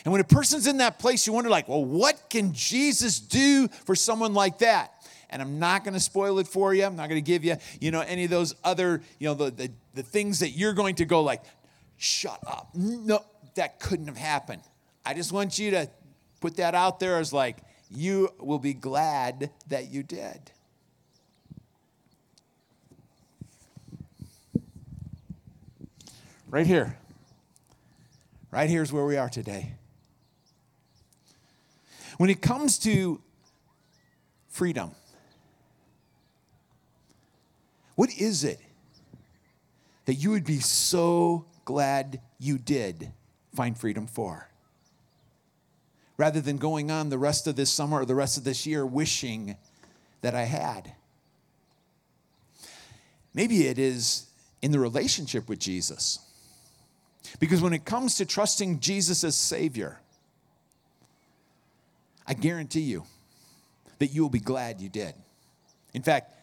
And 0.05 0.11
when 0.11 0.19
a 0.19 0.25
person's 0.25 0.67
in 0.67 0.77
that 0.77 0.99
place, 0.99 1.25
you 1.25 1.33
wonder, 1.33 1.49
like, 1.49 1.67
well, 1.67 1.83
what 1.83 2.29
can 2.29 2.53
Jesus 2.53 3.19
do 3.19 3.67
for 3.85 3.95
someone 3.95 4.33
like 4.33 4.59
that? 4.59 4.91
And 5.29 5.41
I'm 5.41 5.59
not 5.59 5.83
going 5.83 5.93
to 5.93 5.99
spoil 5.99 6.39
it 6.39 6.47
for 6.47 6.73
you. 6.73 6.83
I'm 6.83 6.95
not 6.95 7.09
going 7.09 7.23
to 7.23 7.25
give 7.25 7.43
you, 7.43 7.55
you 7.79 7.89
know, 7.91 8.01
any 8.01 8.25
of 8.25 8.29
those 8.29 8.53
other, 8.63 9.01
you 9.17 9.27
know, 9.27 9.33
the, 9.33 9.49
the, 9.49 9.71
the 9.95 10.03
things 10.03 10.39
that 10.39 10.49
you're 10.49 10.73
going 10.73 10.95
to 10.95 11.05
go 11.05 11.21
like, 11.23 11.41
shut 11.97 12.39
up. 12.45 12.69
No, 12.75 13.23
that 13.55 13.79
couldn't 13.79 14.07
have 14.07 14.17
happened. 14.17 14.61
I 15.05 15.13
just 15.13 15.31
want 15.31 15.57
you 15.57 15.71
to 15.71 15.89
put 16.41 16.57
that 16.57 16.75
out 16.75 16.99
there 16.99 17.17
as 17.17 17.31
like, 17.31 17.57
you 17.89 18.29
will 18.39 18.59
be 18.59 18.73
glad 18.73 19.51
that 19.67 19.89
you 19.89 20.03
did. 20.03 20.51
Right 26.49 26.67
here. 26.67 26.97
Right 28.51 28.69
here 28.69 28.83
is 28.83 28.93
where 28.93 29.05
we 29.05 29.17
are 29.17 29.29
today. 29.29 29.73
When 32.17 32.29
it 32.29 32.41
comes 32.41 32.77
to 32.79 33.21
freedom, 34.49 34.91
what 37.95 38.09
is 38.17 38.43
it 38.43 38.59
that 40.05 40.15
you 40.15 40.31
would 40.31 40.45
be 40.45 40.59
so 40.59 41.45
glad 41.65 42.19
you 42.39 42.57
did 42.57 43.11
find 43.55 43.77
freedom 43.77 44.07
for? 44.07 44.49
Rather 46.17 46.41
than 46.41 46.57
going 46.57 46.91
on 46.91 47.09
the 47.09 47.17
rest 47.17 47.47
of 47.47 47.55
this 47.55 47.71
summer 47.71 48.01
or 48.01 48.05
the 48.05 48.15
rest 48.15 48.37
of 48.37 48.43
this 48.43 48.65
year 48.65 48.85
wishing 48.85 49.57
that 50.21 50.35
I 50.35 50.43
had. 50.43 50.93
Maybe 53.33 53.67
it 53.67 53.79
is 53.79 54.27
in 54.61 54.71
the 54.71 54.79
relationship 54.79 55.49
with 55.49 55.59
Jesus. 55.59 56.19
Because 57.39 57.61
when 57.61 57.73
it 57.73 57.83
comes 57.83 58.15
to 58.15 58.25
trusting 58.25 58.79
Jesus 58.79 59.23
as 59.23 59.35
Savior, 59.35 59.99
I 62.27 62.33
guarantee 62.33 62.81
you 62.81 63.03
that 63.99 64.07
you 64.07 64.21
will 64.21 64.29
be 64.29 64.39
glad 64.39 64.81
you 64.81 64.89
did. 64.89 65.13
In 65.93 66.01
fact, 66.01 66.33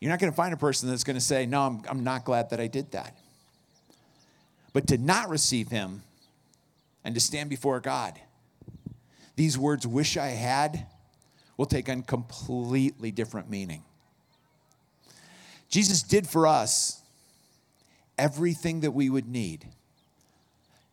you're 0.00 0.10
not 0.10 0.18
going 0.18 0.32
to 0.32 0.36
find 0.36 0.52
a 0.52 0.56
person 0.56 0.88
that's 0.88 1.04
going 1.04 1.16
to 1.16 1.20
say, 1.20 1.46
No, 1.46 1.62
I'm, 1.62 1.82
I'm 1.88 2.04
not 2.04 2.24
glad 2.24 2.50
that 2.50 2.60
I 2.60 2.66
did 2.66 2.92
that. 2.92 3.16
But 4.72 4.88
to 4.88 4.98
not 4.98 5.28
receive 5.28 5.68
Him 5.68 6.02
and 7.04 7.14
to 7.14 7.20
stand 7.20 7.48
before 7.48 7.80
God, 7.80 8.20
these 9.36 9.56
words, 9.58 9.86
wish 9.86 10.16
I 10.16 10.28
had, 10.28 10.86
will 11.56 11.66
take 11.66 11.88
on 11.88 12.02
completely 12.02 13.10
different 13.10 13.48
meaning. 13.48 13.82
Jesus 15.68 16.02
did 16.02 16.28
for 16.28 16.46
us 16.46 17.02
everything 18.18 18.80
that 18.80 18.92
we 18.92 19.10
would 19.10 19.26
need 19.26 19.66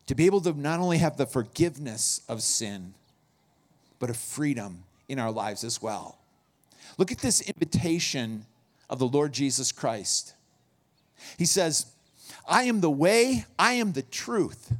to 0.06 0.14
be 0.14 0.26
able 0.26 0.40
to 0.40 0.52
not 0.52 0.80
only 0.80 0.98
have 0.98 1.16
the 1.16 1.26
forgiveness 1.26 2.20
of 2.28 2.42
sin, 2.42 2.94
but 4.02 4.10
of 4.10 4.16
freedom 4.16 4.82
in 5.08 5.20
our 5.20 5.30
lives 5.30 5.62
as 5.62 5.80
well. 5.80 6.18
Look 6.98 7.12
at 7.12 7.18
this 7.18 7.40
invitation 7.40 8.46
of 8.90 8.98
the 8.98 9.06
Lord 9.06 9.32
Jesus 9.32 9.70
Christ. 9.70 10.34
He 11.38 11.44
says, 11.44 11.86
I 12.48 12.64
am 12.64 12.80
the 12.80 12.90
way, 12.90 13.44
I 13.60 13.74
am 13.74 13.92
the 13.92 14.02
truth. 14.02 14.72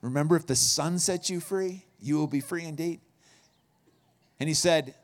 Remember, 0.00 0.36
if 0.36 0.46
the 0.46 0.56
Son 0.56 0.98
sets 0.98 1.28
you 1.28 1.38
free, 1.38 1.84
you 2.00 2.16
will 2.16 2.26
be 2.26 2.40
free 2.40 2.64
indeed. 2.64 3.00
And 4.40 4.48
he 4.48 4.54
said, 4.54 4.94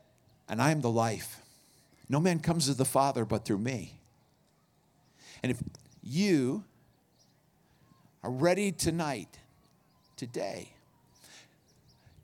And 0.49 0.59
I 0.59 0.71
am 0.71 0.81
the 0.81 0.89
life. 0.89 1.41
No 2.09 2.19
man 2.19 2.39
comes 2.39 2.65
to 2.65 2.73
the 2.73 2.85
Father 2.85 3.23
but 3.23 3.45
through 3.45 3.59
me. 3.59 3.99
And 5.43 5.51
if 5.51 5.61
you 6.01 6.63
are 8.23 8.31
ready 8.31 8.71
tonight, 8.71 9.37
today, 10.17 10.72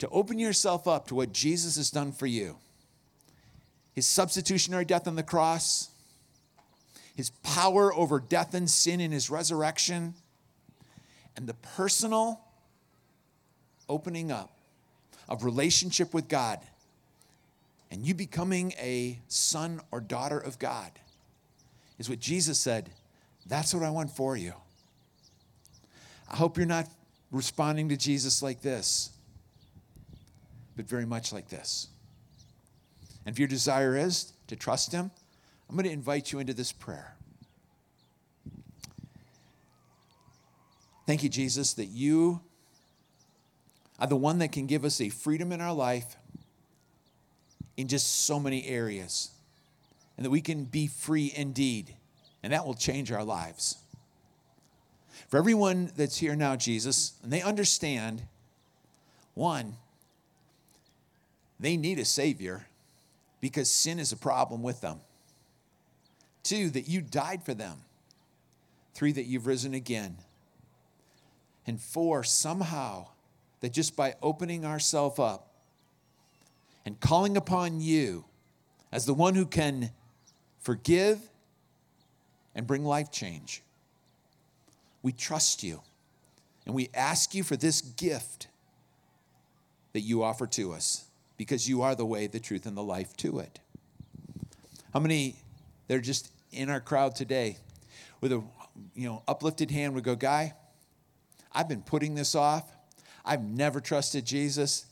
to 0.00 0.08
open 0.08 0.38
yourself 0.38 0.88
up 0.88 1.06
to 1.06 1.14
what 1.14 1.32
Jesus 1.32 1.76
has 1.76 1.90
done 1.90 2.12
for 2.12 2.26
you 2.26 2.56
his 3.92 4.06
substitutionary 4.06 4.84
death 4.84 5.08
on 5.08 5.16
the 5.16 5.22
cross, 5.22 5.90
his 7.16 7.30
power 7.42 7.92
over 7.92 8.20
death 8.20 8.54
and 8.54 8.70
sin 8.70 9.00
in 9.00 9.10
his 9.10 9.28
resurrection, 9.28 10.14
and 11.36 11.46
the 11.46 11.54
personal 11.54 12.40
opening 13.88 14.30
up 14.30 14.56
of 15.28 15.44
relationship 15.44 16.14
with 16.14 16.28
God, 16.28 16.60
and 17.90 18.06
you 18.06 18.14
becoming 18.14 18.72
a 18.78 19.18
son 19.26 19.80
or 19.90 20.00
daughter 20.00 20.38
of 20.38 20.58
God, 20.58 20.92
is 21.98 22.08
what 22.08 22.20
Jesus 22.20 22.58
said. 22.58 22.90
That's 23.44 23.74
what 23.74 23.82
I 23.82 23.90
want 23.90 24.12
for 24.12 24.36
you. 24.36 24.54
I 26.30 26.36
hope 26.36 26.56
you're 26.56 26.64
not 26.64 26.88
responding 27.32 27.88
to 27.88 27.96
Jesus 27.96 28.40
like 28.42 28.62
this, 28.62 29.10
but 30.80 30.88
very 30.88 31.04
much 31.04 31.30
like 31.30 31.50
this. 31.50 31.88
And 33.26 33.34
if 33.34 33.38
your 33.38 33.48
desire 33.48 33.94
is 33.98 34.32
to 34.46 34.56
trust 34.56 34.92
Him, 34.92 35.10
I'm 35.68 35.76
going 35.76 35.84
to 35.84 35.92
invite 35.92 36.32
you 36.32 36.38
into 36.38 36.54
this 36.54 36.72
prayer. 36.72 37.16
Thank 41.06 41.22
you, 41.22 41.28
Jesus, 41.28 41.74
that 41.74 41.88
you 41.88 42.40
are 43.98 44.06
the 44.06 44.16
one 44.16 44.38
that 44.38 44.52
can 44.52 44.64
give 44.64 44.86
us 44.86 45.02
a 45.02 45.10
freedom 45.10 45.52
in 45.52 45.60
our 45.60 45.74
life 45.74 46.16
in 47.76 47.86
just 47.86 48.24
so 48.24 48.40
many 48.40 48.66
areas, 48.66 49.32
and 50.16 50.24
that 50.24 50.30
we 50.30 50.40
can 50.40 50.64
be 50.64 50.86
free 50.86 51.30
indeed, 51.36 51.94
and 52.42 52.54
that 52.54 52.64
will 52.64 52.72
change 52.72 53.12
our 53.12 53.24
lives. 53.24 53.76
For 55.28 55.36
everyone 55.36 55.92
that's 55.94 56.16
here 56.16 56.36
now, 56.36 56.56
Jesus, 56.56 57.12
and 57.22 57.30
they 57.30 57.42
understand 57.42 58.22
one, 59.34 59.76
they 61.60 61.76
need 61.76 61.98
a 61.98 62.04
Savior 62.04 62.66
because 63.40 63.72
sin 63.72 63.98
is 63.98 64.12
a 64.12 64.16
problem 64.16 64.62
with 64.62 64.80
them. 64.80 65.00
Two, 66.42 66.70
that 66.70 66.88
you 66.88 67.02
died 67.02 67.44
for 67.44 67.52
them. 67.52 67.82
Three, 68.94 69.12
that 69.12 69.26
you've 69.26 69.46
risen 69.46 69.74
again. 69.74 70.16
And 71.66 71.80
four, 71.80 72.24
somehow, 72.24 73.08
that 73.60 73.74
just 73.74 73.94
by 73.94 74.14
opening 74.22 74.64
ourselves 74.64 75.18
up 75.18 75.52
and 76.86 76.98
calling 76.98 77.36
upon 77.36 77.80
you 77.80 78.24
as 78.90 79.04
the 79.04 79.14
one 79.14 79.34
who 79.34 79.44
can 79.44 79.90
forgive 80.60 81.20
and 82.54 82.66
bring 82.66 82.84
life 82.84 83.12
change, 83.12 83.62
we 85.02 85.12
trust 85.12 85.62
you 85.62 85.82
and 86.64 86.74
we 86.74 86.88
ask 86.94 87.34
you 87.34 87.42
for 87.42 87.56
this 87.56 87.82
gift 87.82 88.48
that 89.92 90.00
you 90.00 90.22
offer 90.22 90.46
to 90.46 90.72
us 90.72 91.09
because 91.40 91.66
you 91.66 91.80
are 91.80 91.94
the 91.94 92.04
way, 92.04 92.26
the 92.26 92.38
truth, 92.38 92.66
and 92.66 92.76
the 92.76 92.82
life 92.82 93.16
to 93.16 93.38
it. 93.38 93.60
How 94.92 95.00
many 95.00 95.36
that 95.88 95.96
are 95.96 96.00
just 96.02 96.30
in 96.52 96.68
our 96.68 96.80
crowd 96.80 97.16
today 97.16 97.56
with 98.20 98.30
a 98.30 98.42
you 98.94 99.08
know 99.08 99.22
uplifted 99.26 99.70
hand 99.70 99.94
would 99.94 100.04
go, 100.04 100.14
Guy, 100.14 100.52
I've 101.50 101.66
been 101.66 101.80
putting 101.80 102.14
this 102.14 102.34
off. 102.34 102.70
I've 103.24 103.42
never 103.42 103.80
trusted 103.80 104.26
Jesus, 104.26 104.84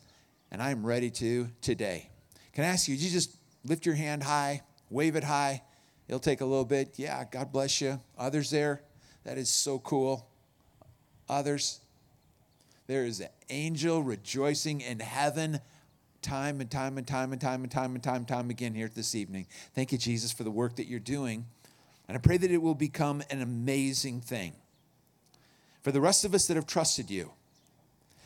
and 0.50 0.62
I'm 0.62 0.87
ready 0.87 1.11
to 1.11 1.50
today. 1.61 2.08
Can 2.54 2.64
I 2.64 2.68
ask 2.68 2.88
you, 2.88 2.94
you 2.94 3.11
just 3.11 3.37
lift 3.66 3.84
your 3.84 3.96
hand 3.96 4.22
high, 4.22 4.62
wave 4.88 5.16
it 5.16 5.24
high? 5.24 5.61
It'll 6.08 6.18
take 6.18 6.40
a 6.40 6.46
little 6.46 6.64
bit. 6.64 6.94
Yeah, 6.96 7.24
God 7.30 7.52
bless 7.52 7.82
you. 7.82 8.00
Others 8.16 8.48
there, 8.48 8.80
that 9.24 9.37
is 9.37 9.50
so 9.50 9.80
cool. 9.80 10.26
Others, 11.28 11.80
there 12.87 13.04
is 13.04 13.20
an 13.20 13.28
angel 13.50 14.02
rejoicing 14.02 14.80
in 14.80 15.00
heaven 15.00 15.61
time 16.22 16.61
and 16.61 16.70
time 16.70 16.98
and 16.98 17.07
time 17.07 17.33
and 17.33 17.40
time 17.40 17.62
and 17.62 17.72
time 17.72 17.94
and 17.94 18.02
time 18.02 18.16
and 18.16 18.28
time 18.28 18.50
again 18.50 18.74
here 18.74 18.90
this 18.92 19.14
evening. 19.14 19.46
Thank 19.74 19.92
you, 19.92 19.98
Jesus, 19.98 20.33
for 20.33 20.44
the 20.44 20.50
work 20.50 20.76
that 20.76 20.87
you're 20.87 21.00
doing. 21.00 21.46
And 22.09 22.16
I 22.16 22.20
pray 22.20 22.37
that 22.37 22.50
it 22.50 22.62
will 22.62 22.74
become 22.74 23.22
an 23.31 23.42
amazing 23.42 24.20
thing. 24.20 24.54
For 25.83 25.92
the 25.92 26.00
rest 26.00 26.24
of 26.24 26.35
us 26.35 26.46
that 26.46 26.57
have 26.57 26.66
trusted 26.66 27.11
you, 27.11 27.33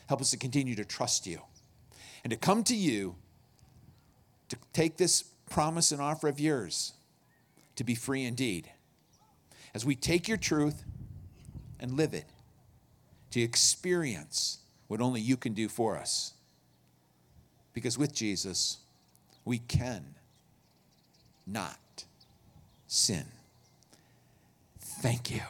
help 0.07 0.21
us 0.21 0.31
to 0.31 0.37
continue 0.37 0.75
to 0.75 0.85
trust 0.85 1.27
you 1.27 1.41
and 2.23 2.31
to 2.31 2.37
come 2.37 2.63
to 2.63 2.75
you 2.75 3.15
to 4.49 4.57
take 4.71 4.97
this 4.97 5.23
promise 5.49 5.91
and 5.91 6.01
offer 6.01 6.27
of 6.27 6.39
yours 6.39 6.93
to 7.75 7.83
be 7.83 7.95
free 7.95 8.23
indeed. 8.23 8.69
As 9.73 9.85
we 9.85 9.95
take 9.95 10.27
your 10.27 10.37
truth 10.37 10.83
and 11.79 11.97
live 11.97 12.13
it, 12.13 12.25
to 13.31 13.41
experience 13.41 14.59
what 14.87 15.01
only 15.01 15.19
you 15.19 15.35
can 15.35 15.53
do 15.53 15.67
for 15.67 15.97
us. 15.97 16.33
Because 17.73 17.97
with 17.97 18.13
Jesus, 18.13 18.77
we 19.45 19.59
can 19.59 20.15
not 21.45 22.05
sin. 22.87 23.25
Thank 24.79 25.31
you. 25.31 25.41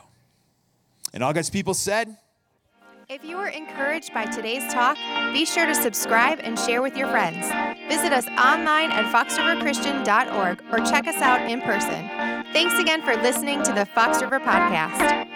And 1.13 1.23
all 1.23 1.33
God's 1.33 1.49
people 1.49 1.73
said, 1.73 2.17
if 3.09 3.23
you 3.23 3.37
were 3.37 3.49
encouraged 3.49 4.13
by 4.13 4.25
today's 4.25 4.73
talk, 4.73 4.97
be 5.33 5.45
sure 5.45 5.65
to 5.65 5.75
subscribe 5.75 6.39
and 6.41 6.57
share 6.57 6.81
with 6.81 6.95
your 6.95 7.07
friends. 7.09 7.45
Visit 7.89 8.13
us 8.13 8.25
online 8.29 8.91
at 8.91 9.13
foxriverchristian.org 9.13 10.63
or 10.71 10.79
check 10.89 11.05
us 11.07 11.21
out 11.21 11.47
in 11.47 11.61
person. 11.61 12.09
Thanks 12.53 12.79
again 12.79 13.03
for 13.03 13.15
listening 13.17 13.61
to 13.63 13.73
the 13.73 13.85
Fox 13.87 14.21
River 14.21 14.39
Podcast. 14.39 15.33